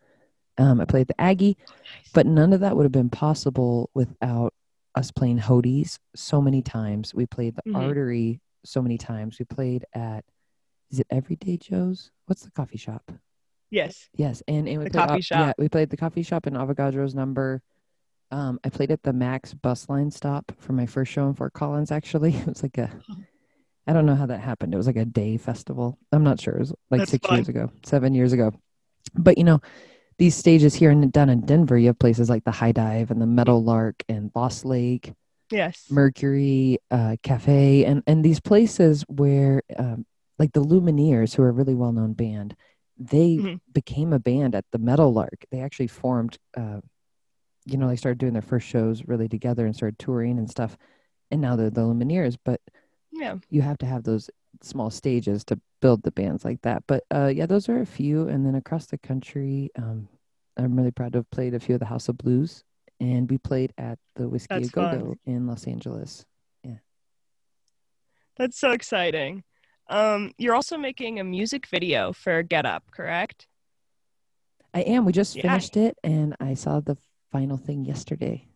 Um, 0.58 0.80
I 0.80 0.84
played 0.84 1.06
the 1.08 1.18
Aggie, 1.20 1.56
but 2.12 2.26
none 2.26 2.52
of 2.52 2.60
that 2.60 2.76
would 2.76 2.84
have 2.84 2.92
been 2.92 3.08
possible 3.10 3.88
without 3.94 4.52
us 4.94 5.10
playing 5.10 5.38
Hodi's 5.38 5.98
so 6.14 6.42
many 6.42 6.60
times. 6.62 7.14
We 7.14 7.24
played 7.24 7.54
the 7.56 7.62
Mhm. 7.70 7.76
Artery 7.76 8.40
so 8.64 8.82
many 8.82 8.98
times. 8.98 9.38
We 9.38 9.44
played 9.46 9.84
at 9.94 10.24
is 10.90 10.98
it 10.98 11.06
Everyday 11.08 11.56
Joe's? 11.56 12.10
What's 12.26 12.42
the 12.42 12.50
coffee 12.50 12.76
shop? 12.76 13.12
Yes. 13.70 14.08
Yes, 14.14 14.42
and, 14.48 14.68
and 14.68 14.78
we 14.78 14.84
The 14.84 14.90
played 14.90 15.08
coffee 15.08 15.20
shop. 15.22 15.38
Yeah, 15.46 15.52
we 15.58 15.68
played 15.68 15.90
the 15.90 15.96
coffee 15.96 16.22
shop 16.22 16.46
in 16.46 16.54
Avogadro's 16.54 17.14
number. 17.14 17.62
Um, 18.30 18.60
I 18.64 18.68
played 18.68 18.90
at 18.92 19.02
the 19.02 19.12
Max 19.12 19.54
bus 19.54 19.88
line 19.88 20.10
stop 20.10 20.52
for 20.58 20.72
my 20.72 20.86
first 20.86 21.10
show 21.10 21.26
in 21.28 21.34
Fort 21.34 21.52
Collins. 21.52 21.90
Actually, 21.90 22.34
it 22.36 22.46
was 22.46 22.62
like 22.62 22.78
a, 22.78 22.90
I 23.86 23.92
don't 23.92 24.06
know 24.06 24.14
how 24.14 24.26
that 24.26 24.40
happened. 24.40 24.72
It 24.72 24.76
was 24.76 24.86
like 24.86 24.96
a 24.96 25.04
day 25.04 25.36
festival. 25.36 25.98
I'm 26.12 26.22
not 26.22 26.40
sure. 26.40 26.54
It 26.54 26.60
was 26.60 26.74
like 26.90 27.00
That's 27.00 27.10
six 27.10 27.26
fun. 27.26 27.38
years 27.38 27.48
ago, 27.48 27.72
seven 27.84 28.14
years 28.14 28.32
ago. 28.32 28.52
But 29.14 29.38
you 29.38 29.44
know, 29.44 29.60
these 30.18 30.36
stages 30.36 30.74
here 30.74 30.90
in 30.90 31.10
down 31.10 31.28
in 31.30 31.40
Denver, 31.40 31.76
you 31.78 31.88
have 31.88 31.98
places 31.98 32.28
like 32.30 32.44
the 32.44 32.50
High 32.50 32.72
Dive 32.72 33.10
and 33.10 33.20
the 33.20 33.26
Meadow 33.26 33.56
Lark 33.58 34.04
and 34.08 34.30
Lost 34.34 34.64
Lake, 34.64 35.12
Yes. 35.50 35.86
Mercury 35.90 36.78
uh, 36.92 37.16
Cafe, 37.24 37.84
and 37.84 38.02
and 38.06 38.24
these 38.24 38.38
places 38.38 39.02
where, 39.08 39.62
um, 39.76 40.06
like 40.38 40.52
the 40.52 40.62
Lumineers, 40.62 41.34
who 41.34 41.42
are 41.42 41.48
a 41.48 41.52
really 41.52 41.74
well 41.74 41.90
known 41.92 42.12
band, 42.12 42.54
they 43.00 43.38
Mhm. 43.38 43.60
became 43.72 44.12
a 44.12 44.18
band 44.18 44.54
at 44.54 44.66
the 44.70 44.78
Meadow 44.78 45.08
Lark. 45.08 45.46
They 45.50 45.60
actually 45.60 45.86
formed, 45.86 46.38
uh, 46.54 46.82
you 47.64 47.78
know, 47.78 47.88
they 47.88 47.96
started 47.96 48.18
doing 48.18 48.34
their 48.34 48.42
first 48.42 48.66
shows 48.66 49.02
really 49.08 49.28
together 49.28 49.64
and 49.64 49.74
started 49.74 49.98
touring 49.98 50.38
and 50.38 50.50
stuff. 50.50 50.76
And 51.30 51.40
now 51.40 51.56
they're 51.56 51.70
the 51.70 51.80
Lumineers, 51.80 52.36
but 52.44 52.60
yeah. 53.10 53.38
you 53.48 53.62
have 53.62 53.78
to 53.78 53.86
have 53.86 54.02
those 54.04 54.30
small 54.62 54.90
stages 54.90 55.44
to 55.44 55.58
build 55.80 56.02
the 56.02 56.10
bands 56.10 56.44
like 56.44 56.60
that. 56.62 56.84
But 56.86 57.04
uh, 57.10 57.32
yeah, 57.34 57.46
those 57.46 57.68
are 57.70 57.80
a 57.80 57.86
few. 57.86 58.28
And 58.28 58.44
then 58.44 58.54
across 58.54 58.86
the 58.86 58.98
country, 58.98 59.70
um, 59.76 60.08
I'm 60.58 60.76
really 60.76 60.90
proud 60.90 61.12
to 61.12 61.20
have 61.20 61.30
played 61.30 61.54
a 61.54 61.60
few 61.60 61.76
of 61.76 61.80
the 61.80 61.86
House 61.86 62.08
of 62.10 62.18
Blues, 62.18 62.64
and 62.98 63.30
we 63.30 63.38
played 63.38 63.72
at 63.78 63.98
the 64.16 64.28
Whisky 64.28 64.48
That's 64.50 64.68
a 64.68 64.72
Go 64.72 64.90
Go 64.90 65.14
in 65.24 65.46
Los 65.46 65.66
Angeles. 65.66 66.26
Yeah. 66.62 66.78
That's 68.36 68.58
so 68.58 68.72
exciting. 68.72 69.42
Um, 69.90 70.32
you're 70.38 70.54
also 70.54 70.78
making 70.78 71.18
a 71.18 71.24
music 71.24 71.66
video 71.66 72.12
for 72.12 72.42
Get 72.44 72.64
Up, 72.64 72.84
correct? 72.92 73.48
I 74.72 74.82
am. 74.82 75.04
We 75.04 75.12
just 75.12 75.34
Yeah. 75.34 75.42
finished 75.42 75.76
it, 75.76 75.98
and 76.04 76.36
I 76.38 76.54
saw 76.54 76.78
the 76.78 76.96
final 77.32 77.56
thing 77.56 77.84
yesterday. 77.84 78.46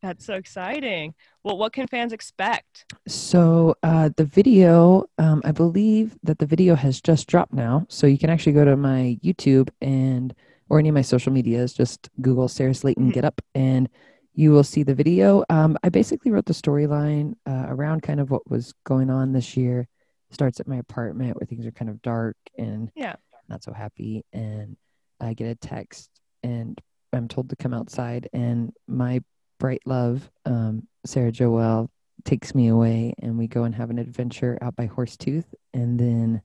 That's 0.00 0.24
so 0.24 0.34
exciting. 0.34 1.14
Well, 1.42 1.58
what 1.58 1.72
can 1.72 1.86
fans 1.86 2.12
expect? 2.12 2.86
So 3.06 3.76
uh, 3.82 4.10
the 4.16 4.24
video, 4.24 5.04
um, 5.18 5.42
I 5.44 5.52
believe 5.52 6.16
that 6.22 6.38
the 6.38 6.46
video 6.46 6.74
has 6.74 7.00
just 7.00 7.26
dropped 7.26 7.52
now. 7.52 7.86
So 7.88 8.06
you 8.06 8.16
can 8.18 8.30
actually 8.30 8.52
go 8.52 8.64
to 8.64 8.76
my 8.76 9.18
YouTube 9.22 9.68
and 9.82 10.34
or 10.68 10.78
any 10.78 10.88
of 10.88 10.94
my 10.94 11.02
social 11.02 11.32
medias. 11.32 11.72
Just 11.74 12.08
Google 12.20 12.48
Sarah 12.48 12.74
Slayton 12.74 13.10
Mhm. 13.10 13.14
Get 13.14 13.24
Up, 13.24 13.40
and 13.54 13.88
you 14.34 14.50
will 14.52 14.64
see 14.64 14.82
the 14.82 14.94
video. 14.94 15.44
Um, 15.48 15.76
I 15.84 15.90
basically 15.90 16.30
wrote 16.30 16.46
the 16.46 16.52
storyline 16.54 17.34
uh, 17.46 17.66
around 17.68 18.02
kind 18.02 18.20
of 18.20 18.30
what 18.30 18.48
was 18.50 18.72
going 18.84 19.10
on 19.10 19.32
this 19.32 19.56
year. 19.56 19.86
Starts 20.30 20.60
at 20.60 20.68
my 20.68 20.76
apartment 20.76 21.36
where 21.36 21.46
things 21.46 21.66
are 21.66 21.70
kind 21.72 21.88
of 21.90 22.02
dark 22.02 22.36
and 22.58 22.90
Yeah. 22.94 23.16
not 23.48 23.62
so 23.62 23.72
happy, 23.72 24.24
and 24.32 24.76
I 25.20 25.34
get 25.34 25.48
a 25.48 25.54
text 25.54 26.10
and 26.42 26.80
I'm 27.12 27.28
told 27.28 27.48
to 27.50 27.56
come 27.56 27.72
outside, 27.72 28.28
and 28.32 28.72
my 28.86 29.22
bright 29.58 29.82
love, 29.86 30.30
um, 30.44 30.86
Sarah 31.04 31.32
Joelle, 31.32 31.88
takes 32.24 32.54
me 32.54 32.68
away 32.68 33.14
and 33.20 33.38
we 33.38 33.46
go 33.46 33.64
and 33.64 33.74
have 33.74 33.88
an 33.90 33.98
adventure 33.98 34.58
out 34.60 34.74
by 34.74 34.88
Horsetooth. 34.88 35.44
And 35.72 35.98
then 35.98 36.42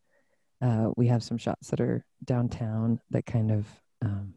uh, 0.62 0.92
we 0.96 1.08
have 1.08 1.24
some 1.24 1.38
shots 1.38 1.70
that 1.72 1.82
are 1.82 2.06
downtown 2.24 3.02
that 3.10 3.26
kind 3.26 3.52
of 3.52 3.66
um, 4.04 4.36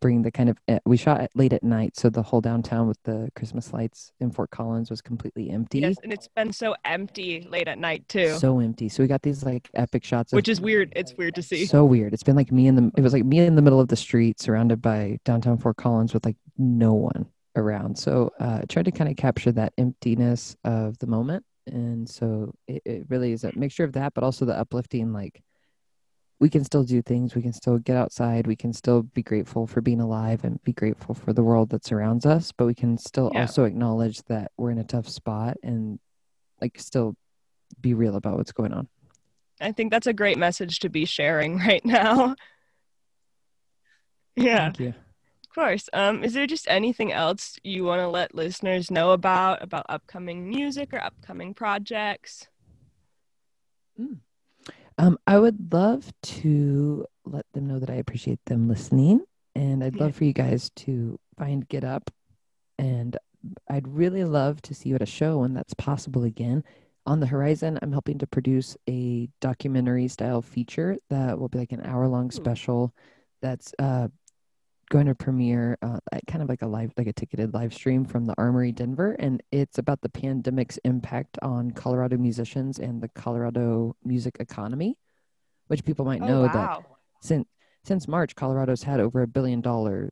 bring 0.00 0.22
the 0.22 0.30
kind 0.30 0.48
of, 0.48 0.58
uh, 0.68 0.78
we 0.84 0.96
shot 0.96 1.20
it 1.20 1.30
late 1.34 1.52
at 1.52 1.62
night. 1.62 1.96
So 1.96 2.10
the 2.10 2.22
whole 2.22 2.40
downtown 2.40 2.88
with 2.88 2.98
the 3.04 3.30
Christmas 3.34 3.72
lights 3.72 4.12
in 4.20 4.30
Fort 4.30 4.50
Collins 4.50 4.90
was 4.90 5.00
completely 5.00 5.50
empty. 5.50 5.80
Yes, 5.80 5.96
and 6.02 6.12
it's 6.12 6.28
been 6.28 6.52
so 6.52 6.74
empty 6.84 7.46
late 7.50 7.68
at 7.68 7.78
night 7.78 8.08
too, 8.08 8.34
So 8.38 8.60
empty. 8.60 8.88
So 8.88 9.02
we 9.02 9.06
got 9.08 9.22
these 9.22 9.42
like 9.44 9.68
epic 9.74 10.04
shots 10.04 10.32
of 10.32 10.36
which 10.36 10.48
is 10.48 10.60
weird. 10.60 10.92
It's 10.96 11.14
weird 11.16 11.34
to 11.36 11.42
see. 11.42 11.66
so 11.66 11.84
weird. 11.84 12.12
It's 12.12 12.22
been 12.22 12.36
like 12.36 12.52
me 12.52 12.66
in 12.66 12.74
the 12.76 12.90
it 12.96 13.02
was 13.02 13.12
like 13.12 13.24
me 13.24 13.38
in 13.40 13.56
the 13.56 13.62
middle 13.62 13.80
of 13.80 13.88
the 13.88 13.96
street 13.96 14.40
surrounded 14.40 14.80
by 14.82 15.18
downtown 15.24 15.58
Fort 15.58 15.76
Collins 15.76 16.14
with 16.14 16.24
like 16.24 16.36
no 16.56 16.94
one 16.94 17.26
around. 17.56 17.98
So 17.98 18.30
uh 18.38 18.62
tried 18.68 18.84
to 18.84 18.92
kind 18.92 19.10
of 19.10 19.16
capture 19.16 19.52
that 19.52 19.72
emptiness 19.78 20.56
of 20.64 20.98
the 20.98 21.06
moment. 21.06 21.44
And 21.66 22.08
so 22.08 22.54
it, 22.66 22.82
it 22.84 23.06
really 23.08 23.32
is 23.32 23.44
a 23.44 23.52
mixture 23.54 23.84
of 23.84 23.92
that, 23.92 24.14
but 24.14 24.24
also 24.24 24.44
the 24.44 24.58
uplifting 24.58 25.12
like 25.12 25.42
we 26.40 26.48
can 26.48 26.64
still 26.64 26.84
do 26.84 27.02
things, 27.02 27.34
we 27.34 27.42
can 27.42 27.52
still 27.52 27.78
get 27.78 27.96
outside, 27.96 28.46
we 28.46 28.54
can 28.56 28.72
still 28.72 29.02
be 29.02 29.22
grateful 29.22 29.66
for 29.66 29.80
being 29.80 30.00
alive 30.00 30.44
and 30.44 30.62
be 30.62 30.72
grateful 30.72 31.14
for 31.14 31.32
the 31.32 31.42
world 31.42 31.70
that 31.70 31.84
surrounds 31.84 32.24
us, 32.24 32.52
but 32.52 32.66
we 32.66 32.74
can 32.74 32.96
still 32.96 33.30
Yeah. 33.34 33.40
also 33.40 33.64
acknowledge 33.64 34.22
that 34.24 34.52
we're 34.56 34.70
in 34.70 34.78
a 34.78 34.84
tough 34.84 35.08
spot 35.08 35.56
and 35.62 35.98
like 36.60 36.78
still 36.78 37.16
be 37.80 37.92
real 37.94 38.14
about 38.16 38.36
what's 38.36 38.52
going 38.52 38.72
on. 38.72 38.88
I 39.60 39.72
think 39.72 39.90
that's 39.90 40.06
a 40.06 40.12
great 40.12 40.38
message 40.38 40.78
to 40.80 40.88
be 40.88 41.04
sharing 41.04 41.56
right 41.68 41.84
now. 41.84 42.34
Yeah. 44.36 44.66
Thank 44.66 44.78
you. 44.78 44.88
Of 44.90 45.54
course. 45.54 45.88
Um, 45.92 46.22
is 46.22 46.32
there 46.32 46.46
just 46.46 46.68
anything 46.68 47.12
else 47.12 47.58
you 47.64 47.82
want 47.82 47.98
to 48.00 48.06
let 48.08 48.36
listeners 48.36 48.88
know 48.88 49.10
about 49.10 49.60
about 49.64 49.84
upcoming 49.88 50.48
music 50.48 50.94
or 50.94 51.02
upcoming 51.02 51.54
projects? 51.54 52.46
Um, 54.98 55.16
I 55.26 55.38
would 55.38 55.72
love 55.72 56.12
to 56.22 57.06
let 57.24 57.46
them 57.52 57.68
know 57.68 57.78
that 57.78 57.90
I 57.90 57.94
appreciate 57.94 58.40
them 58.46 58.68
listening, 58.68 59.20
and 59.54 59.82
I'd 59.84 59.94
Yeah. 59.94 60.04
love 60.04 60.16
for 60.16 60.24
you 60.24 60.32
guys 60.32 60.70
to 60.76 61.18
find 61.38 61.66
Get 61.68 61.84
Up, 61.84 62.10
and 62.78 63.16
I'd 63.68 63.86
really 63.86 64.24
love 64.24 64.60
to 64.62 64.74
see 64.74 64.88
you 64.88 64.96
at 64.96 65.02
a 65.02 65.06
show 65.06 65.38
when 65.38 65.54
that's 65.54 65.74
possible 65.74 66.24
again. 66.24 66.64
On 67.06 67.20
the 67.20 67.26
horizon, 67.26 67.78
I'm 67.80 67.92
helping 67.92 68.18
to 68.18 68.26
produce 68.26 68.76
a 68.88 69.28
documentary 69.40 70.08
style 70.08 70.42
feature 70.42 70.98
that 71.10 71.38
will 71.38 71.48
be 71.48 71.58
like 71.58 71.72
an 71.72 71.86
hour 71.86 72.08
long 72.08 72.30
special 72.30 72.92
that's 73.40 73.72
uh, 73.78 74.08
going 74.88 75.06
to 75.06 75.14
premiere 75.14 75.76
uh, 75.82 75.98
kind 76.26 76.42
of 76.42 76.48
like 76.48 76.62
a 76.62 76.66
live, 76.66 76.92
like 76.96 77.06
a 77.06 77.12
ticketed 77.12 77.54
live 77.54 77.74
stream 77.74 78.04
from 78.04 78.24
the 78.24 78.34
Armory 78.38 78.72
Denver, 78.72 79.16
and 79.18 79.42
it's 79.52 79.78
about 79.78 80.00
the 80.00 80.08
pandemic's 80.08 80.78
impact 80.84 81.38
on 81.42 81.70
Colorado 81.70 82.16
musicians 82.16 82.78
and 82.78 83.02
the 83.02 83.08
Colorado 83.08 83.96
music 84.04 84.36
economy, 84.40 84.96
which 85.66 85.84
people 85.84 86.04
might 86.04 86.20
know 86.20 86.42
oh 86.44 86.48
that 86.52 86.82
since 87.20 87.46
since 87.84 88.08
March, 88.08 88.34
Colorado's 88.34 88.82
had 88.82 89.00
over 89.00 89.22
a 89.22 89.26
billion 89.26 89.60
dollar 89.60 90.10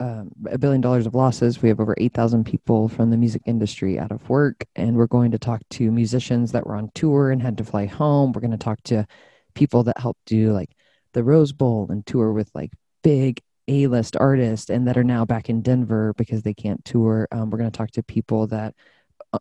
um, 0.00 0.30
a 0.50 0.56
billion 0.56 0.80
dollars 0.80 1.06
of 1.06 1.14
losses. 1.14 1.60
We 1.60 1.68
have 1.68 1.80
over 1.80 1.94
eight 1.98 2.14
thousand 2.14 2.44
people 2.44 2.88
from 2.88 3.10
the 3.10 3.16
music 3.16 3.42
industry 3.46 3.98
out 3.98 4.12
of 4.12 4.28
work, 4.28 4.64
and 4.76 4.96
we're 4.96 5.06
going 5.06 5.30
to 5.32 5.38
talk 5.38 5.62
to 5.70 5.90
musicians 5.90 6.52
that 6.52 6.66
were 6.66 6.76
on 6.76 6.90
tour 6.94 7.30
and 7.30 7.42
had 7.42 7.58
to 7.58 7.64
fly 7.64 7.86
home. 7.86 8.32
We're 8.32 8.40
going 8.40 8.50
to 8.52 8.56
talk 8.56 8.82
to 8.84 9.06
people 9.54 9.82
that 9.84 9.98
helped 9.98 10.24
do 10.26 10.52
like 10.52 10.70
the 11.12 11.24
Rose 11.24 11.52
Bowl 11.52 11.88
and 11.90 12.06
tour 12.06 12.32
with 12.32 12.50
like 12.54 12.72
big 13.02 13.42
A-list 13.70 14.16
artists, 14.18 14.68
and 14.68 14.86
that 14.88 14.98
are 14.98 15.04
now 15.04 15.24
back 15.24 15.48
in 15.48 15.62
Denver 15.62 16.12
because 16.16 16.42
they 16.42 16.52
can't 16.52 16.84
tour. 16.84 17.28
Um, 17.30 17.50
we're 17.50 17.58
going 17.58 17.70
to 17.70 17.76
talk 17.76 17.92
to 17.92 18.02
people 18.02 18.46
that 18.48 18.74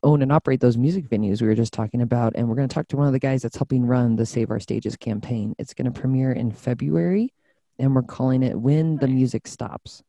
own 0.03 0.21
and 0.21 0.31
operate 0.31 0.59
those 0.59 0.77
music 0.77 1.09
venues 1.09 1.41
we 1.41 1.47
were 1.47 1.55
just 1.55 1.73
talking 1.73 2.01
about. 2.01 2.33
And 2.35 2.47
we're 2.47 2.55
going 2.55 2.69
to 2.69 2.73
talk 2.73 2.87
to 2.89 2.97
one 2.97 3.07
of 3.07 3.13
the 3.13 3.19
guys 3.19 3.41
that's 3.41 3.57
helping 3.57 3.83
run 3.83 4.15
the 4.15 4.25
Save 4.25 4.51
Our 4.51 4.59
Stages 4.59 4.95
campaign. 4.95 5.55
It's 5.57 5.73
going 5.73 5.91
to 5.91 5.99
premiere 5.99 6.31
in 6.31 6.51
February, 6.51 7.33
and 7.79 7.95
we're 7.95 8.03
calling 8.03 8.43
it 8.43 8.55
When 8.59 8.97
the 8.97 9.07
Music 9.07 9.47
Stops. 9.47 10.03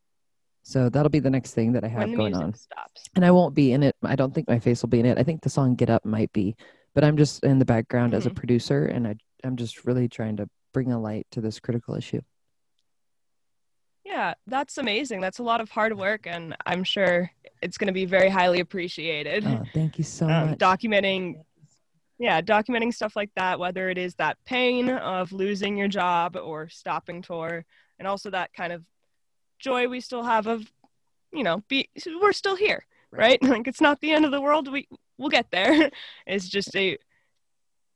So 0.63 0.91
that'll 0.91 1.09
be 1.09 1.21
the 1.21 1.31
next 1.31 1.55
thing 1.55 1.73
that 1.73 1.85
I 1.85 1.89
have 1.89 2.09
When 2.09 2.15
going 2.17 2.35
on. 2.35 2.53
stops. 2.53 3.09
And 3.17 3.25
I 3.25 3.31
won't 3.31 3.55
be 3.55 3.73
in 3.73 3.83
it. 3.83 3.97
I 4.03 4.15
don't 4.17 4.35
think 4.35 4.47
my 4.47 4.59
face 4.59 4.83
will 4.83 4.91
be 4.91 5.01
in 5.01 5.07
it. 5.07 5.17
I 5.17 5.23
think 5.23 5.41
the 5.41 5.49
song 5.49 5.75
Get 5.75 5.89
Up 5.89 6.05
might 6.05 6.31
be, 6.35 6.55
but 6.95 7.03
I'm 7.03 7.17
just 7.17 7.43
in 7.43 7.59
the 7.59 7.65
background 7.65 8.13
as 8.13 8.27
a 8.27 8.31
Mhm. 8.31 8.37
producer, 8.37 8.85
and 8.85 9.09
I, 9.09 9.15
I'm 9.43 9.57
just 9.57 9.87
really 9.87 10.07
trying 10.09 10.37
to 10.37 10.49
bring 10.75 10.93
a 10.93 11.01
light 11.01 11.27
to 11.31 11.41
this 11.41 11.59
critical 11.59 11.95
issue. 11.95 12.21
Yeah, 14.21 14.35
that's 14.47 14.77
amazing. 14.77 15.23
That's 15.23 15.39
a 15.39 15.43
lot 15.43 15.63
of 15.63 15.71
hard 15.71 15.97
work, 15.97 16.27
and 16.27 16.55
I'm 16.67 16.85
sure 16.85 17.31
it's 17.63 17.79
going 17.79 17.87
to 17.87 17.95
be 17.95 18.05
very 18.05 18.29
highly 18.29 18.61
appreciated. 18.61 19.47
Oh, 19.47 19.63
thank 19.73 19.97
you 19.97 20.05
so 20.05 20.29
um, 20.29 20.51
much. 20.51 20.59
documenting 20.59 21.43
yeah 22.19 22.43
documenting 22.43 22.93
stuff 22.93 23.17
like 23.17 23.31
that 23.35 23.59
whether 23.59 23.89
it 23.89 23.97
is 23.97 24.15
that 24.17 24.37
pain 24.45 24.91
of 24.91 25.33
losing 25.33 25.75
your 25.75 25.89
job 25.89 26.37
or 26.37 26.69
stopping 26.69 27.23
tour 27.23 27.65
and 27.99 28.07
also 28.07 28.29
that 28.29 28.53
kind 28.53 28.75
of 28.75 28.85
joy 29.59 29.89
we 29.89 30.01
still 30.01 30.23
have 30.23 30.47
of 30.47 30.71
you 31.33 31.43
know 31.43 31.63
be 31.69 31.89
we're 32.21 32.35
still 32.35 32.57
here 32.57 32.85
right, 33.11 33.43
like 33.55 33.67
it's 33.67 33.81
not 33.81 33.99
the 34.03 34.11
end 34.11 34.27
of 34.27 34.33
the 34.33 34.41
world 34.41 34.71
we 34.71 34.87
we'll 35.17 35.31
get 35.31 35.51
there 35.51 35.91
it's 36.27 36.47
just 36.47 36.77
a 36.77 36.99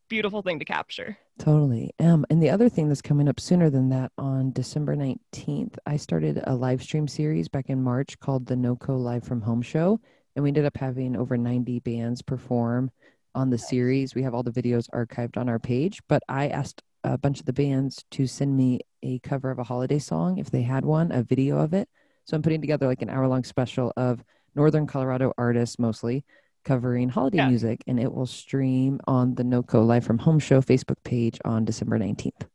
beautiful 0.09 0.41
thing 0.41 0.59
to 0.59 0.65
capture 0.65 1.19
Totally. 1.39 1.93
Um, 1.99 2.25
and 2.31 2.41
the 2.41 2.51
other 2.51 2.69
thing 2.69 2.89
that's 2.89 3.03
coming 3.03 3.29
up 3.29 3.41
sooner 3.41 3.69
than 3.69 3.89
that 3.89 4.13
on 4.17 4.53
December 4.53 4.95
19th, 4.95 5.77
I 5.85 5.97
started 5.97 6.41
a 6.45 6.55
live 6.55 6.83
stream 6.83 7.09
series 7.09 7.49
back 7.49 7.69
in 7.69 7.83
March 7.83 8.19
called 8.21 8.47
the 8.47 8.55
NoCo 8.55 8.99
Live 8.99 9.25
from 9.25 9.41
Home 9.43 9.61
Show. 9.61 10.01
And 10.37 10.43
we 10.43 10.51
ended 10.51 10.65
up 10.65 10.77
having 10.77 11.17
over 11.17 11.37
90 11.37 11.81
bands 11.81 12.23
perform 12.23 12.91
on 13.35 13.51
the 13.51 13.59
series. 13.59 14.15
We 14.15 14.23
have 14.23 14.33
all 14.33 14.45
the 14.45 14.53
videos 14.53 14.89
archived 14.91 15.37
on 15.37 15.49
our 15.49 15.59
page, 15.59 16.01
but 16.09 16.23
I 16.29 16.49
asked 16.49 16.83
a 17.03 17.19
bunch 17.19 17.41
of 17.41 17.47
the 17.47 17.53
bands 17.53 18.05
to 18.13 18.27
send 18.27 18.57
me 18.57 18.81
a 19.03 19.19
cover 19.19 19.51
of 19.51 19.59
a 19.59 19.65
holiday 19.65 19.99
song 19.99 20.39
if 20.39 20.51
they 20.51 20.63
had 20.63 20.85
one, 20.85 21.11
a 21.11 21.25
video 21.25 21.59
of 21.59 21.75
it. 21.75 21.89
So 22.25 22.37
I'm 22.37 22.43
putting 22.43 22.61
together 22.61 22.87
like 22.87 23.03
an 23.03 23.11
hour 23.11 23.27
long 23.27 23.45
special 23.45 23.93
of 23.97 24.25
Northern 24.55 24.87
Colorado 24.87 25.33
artists 25.37 25.81
mostly 25.81 26.25
covering 26.65 27.09
holiday 27.09 27.39
Yeah. 27.39 27.49
music, 27.49 27.83
and 27.87 28.01
it 28.01 28.13
will 28.13 28.27
stream 28.27 29.01
on 29.07 29.35
the 29.35 29.43
NoCo 29.43 29.87
Live 29.87 30.05
from 30.05 30.19
Home 30.19 30.39
Show 30.39 30.61
Facebook 30.61 31.03
page 31.05 31.39
on 31.45 31.65
December 31.65 31.99
19th. 31.99 32.47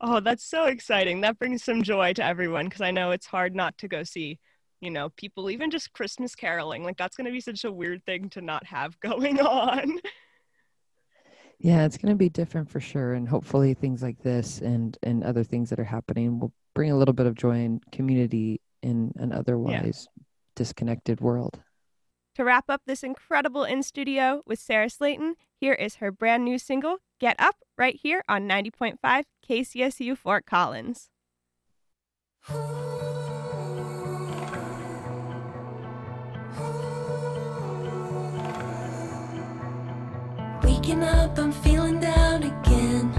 Oh, 0.00 0.20
that's 0.20 0.44
so 0.44 0.66
exciting. 0.66 1.22
That 1.22 1.38
brings 1.38 1.64
some 1.64 1.82
joy 1.82 2.12
to 2.14 2.24
everyone 2.24 2.66
because 2.66 2.80
I 2.80 2.92
know 2.92 3.10
it's 3.10 3.26
hard 3.26 3.54
not 3.56 3.76
to 3.78 3.88
go 3.88 4.04
see, 4.04 4.38
you 4.80 4.90
know, 4.90 5.08
people, 5.10 5.50
even 5.50 5.70
just 5.72 5.92
Christmas 5.92 6.36
caroling. 6.36 6.84
Like, 6.84 6.96
that's 6.96 7.16
going 7.16 7.24
to 7.26 7.32
be 7.32 7.40
such 7.40 7.64
a 7.64 7.72
weird 7.72 8.04
thing 8.06 8.30
to 8.30 8.40
not 8.40 8.64
have 8.66 8.98
going 9.00 9.40
on. 9.40 9.98
Yeah, 11.58 11.84
it's 11.84 11.98
going 11.98 12.12
to 12.12 12.16
be 12.16 12.28
different 12.28 12.70
for 12.70 12.78
sure, 12.78 13.14
and 13.14 13.28
hopefully 13.28 13.74
things 13.74 14.00
like 14.00 14.22
this 14.22 14.60
and 14.60 14.96
and 15.02 15.24
other 15.24 15.42
things 15.42 15.70
that 15.70 15.80
are 15.80 15.84
happening 15.84 16.38
will 16.38 16.52
bring 16.74 16.92
a 16.92 16.96
little 16.96 17.14
bit 17.14 17.26
of 17.26 17.34
joy 17.34 17.56
and 17.64 17.82
community 17.90 18.60
in 18.84 19.10
an 19.16 19.32
otherwise 19.32 20.06
disconnected 20.54 21.20
world. 21.20 21.60
To 22.38 22.44
wrap 22.44 22.70
up 22.70 22.82
this 22.86 23.02
incredible 23.02 23.64
in 23.64 23.82
studio 23.82 24.42
with 24.46 24.60
Sarah 24.60 24.88
Slayton, 24.88 25.34
here 25.56 25.72
is 25.72 25.96
her 25.96 26.12
brand 26.12 26.44
new 26.44 26.56
single, 26.56 26.98
Get 27.18 27.34
Up, 27.36 27.56
right 27.76 27.96
here 28.00 28.22
on 28.28 28.48
90.5 28.48 29.24
KCSU 29.44 30.16
Fort 30.16 30.46
Collins. 30.46 31.08
Waking 40.62 41.02
up, 41.02 41.36
I'm 41.36 41.50
feeling 41.50 41.98
down 41.98 42.44
again. 42.44 43.12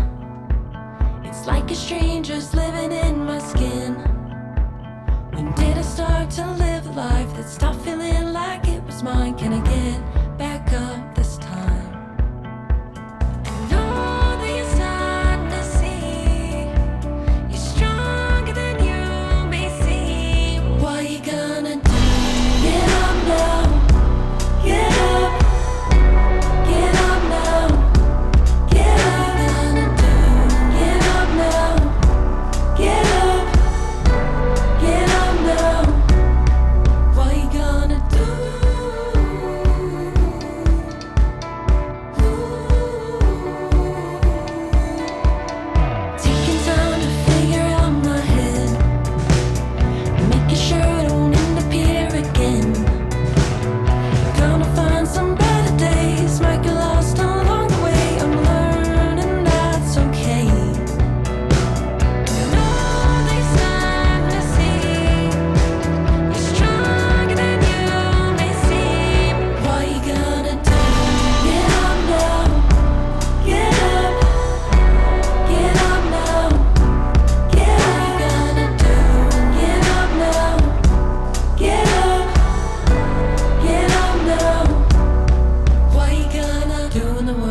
It's 1.26 1.46
like 1.46 1.70
a 1.70 1.76
stranger's 1.76 2.56
living 2.56 2.94
in 2.94 3.26
my 3.26 3.40
skin. 3.40 3.99
Life 7.00 7.34
that 7.38 7.48
stopped 7.48 7.80
feeling 7.86 8.34
like 8.34 8.68
it 8.68 8.84
was 8.84 9.02
mine? 9.04 9.34
Can 9.38 9.54
I 9.54 9.62
get 9.62 10.19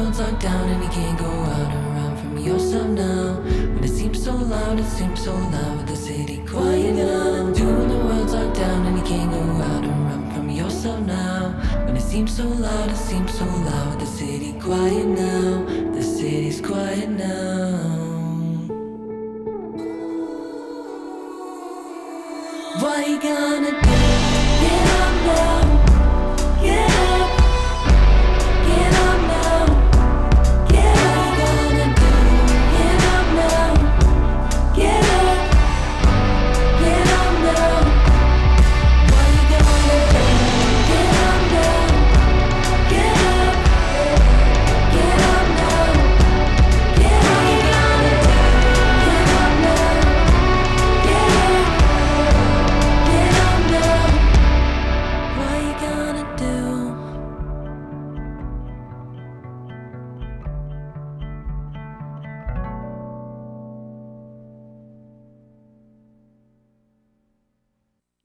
world's 0.08 0.20
locked 0.20 0.42
down 0.42 0.68
and 0.70 0.82
you 0.82 0.88
can't 0.88 1.18
go 1.18 1.26
out 1.26 1.74
run 1.94 2.16
from 2.16 2.38
yourself 2.38 2.88
now? 2.88 3.34
When 3.74 3.84
it 3.84 3.90
seems 3.90 4.24
so 4.24 4.32
loud, 4.32 4.80
it 4.80 4.84
seems 4.84 5.22
so 5.22 5.34
loud 5.34 5.76
with 5.76 5.88
the 5.88 5.96
city 5.96 6.38
quiet 6.46 6.94
now. 6.94 7.52
Do 7.52 7.64
when 7.64 7.88
the 7.88 7.96
world's 7.96 8.32
locked 8.32 8.56
down 8.56 8.86
and 8.86 8.96
you 8.96 9.04
can't 9.04 9.30
go 9.30 9.38
out 9.38 9.84
run 9.84 10.30
from 10.32 10.48
yourself 10.48 11.00
now? 11.00 11.50
When 11.84 11.96
it 11.96 12.00
seems 12.00 12.34
so 12.34 12.44
loud, 12.44 12.90
it 12.90 12.96
seems 12.96 13.38
so 13.38 13.44
loud 13.44 13.88
with 13.90 14.00
the 14.00 14.06
city 14.06 14.58
quiet 14.58 15.06
now. 15.06 15.66
The 15.92 16.02
city's 16.02 16.60
quiet 16.62 17.10
now. 17.10 18.08
What 22.80 22.98
are 22.98 23.08
you 23.08 23.20
gonna 23.20 23.72
do? 23.72 23.98
Get 24.62 24.88
up 25.00 25.57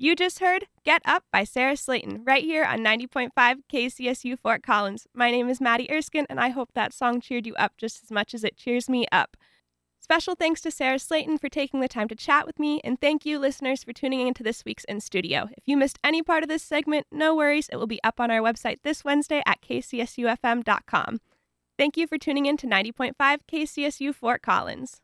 You 0.04 0.18
just 0.18 0.40
heard 0.40 0.68
Get 0.84 1.02
Up 1.06 1.24
by 1.32 1.46
Sarah 1.46 1.78
Slayton 1.78 2.26
right 2.26 2.44
here 2.44 2.66
on 2.66 2.80
90.5 2.80 3.30
KCSU 3.72 4.38
Fort 4.38 4.62
Collins. 4.62 5.08
My 5.14 5.32
name 5.32 5.48
is 5.48 5.62
Maddie 5.62 5.90
Erskine, 5.90 6.26
and 6.30 6.42
I 6.42 6.50
hope 6.50 6.72
that 6.74 6.92
song 6.92 7.22
cheered 7.22 7.48
you 7.48 7.56
up 7.56 7.78
just 7.78 8.04
as 8.04 8.12
much 8.12 8.34
as 8.34 8.44
it 8.44 8.58
cheers 8.58 8.90
me 8.90 9.06
up. 9.14 9.38
Special 10.02 10.36
thanks 10.36 10.60
to 10.60 10.72
Sarah 10.72 11.00
Slayton 11.00 11.38
for 11.38 11.48
taking 11.48 11.80
the 11.80 11.88
time 11.88 12.10
to 12.10 12.16
chat 12.16 12.46
with 12.46 12.60
me, 12.60 12.82
and 12.84 13.00
thank 13.00 13.26
you, 13.26 13.40
listeners, 13.40 13.86
for 13.86 13.94
tuning 13.94 14.28
in 14.28 14.34
to 14.34 14.44
this 14.44 14.66
week's 14.66 14.84
In 14.84 15.00
Studio. 15.00 15.48
If 15.56 15.70
you 15.70 15.78
missed 15.78 16.00
any 16.04 16.22
part 16.22 16.44
of 16.44 16.50
this 16.50 16.64
segment, 16.64 17.08
no 17.10 17.34
worries. 17.34 17.70
It 17.72 17.78
will 17.78 17.88
be 17.88 18.04
up 18.04 18.20
on 18.20 18.30
our 18.30 18.42
website 18.42 18.80
this 18.84 19.06
Wednesday 19.06 19.42
at 19.46 19.62
kcsufm.com. 19.62 21.22
Thank 21.78 21.96
you 21.96 22.08
for 22.08 22.18
tuning 22.18 22.46
in 22.46 22.58
to 22.58 22.68
90.5 22.68 23.14
KCSU 23.50 24.14
Fort 24.14 24.42
Collins. 24.42 25.00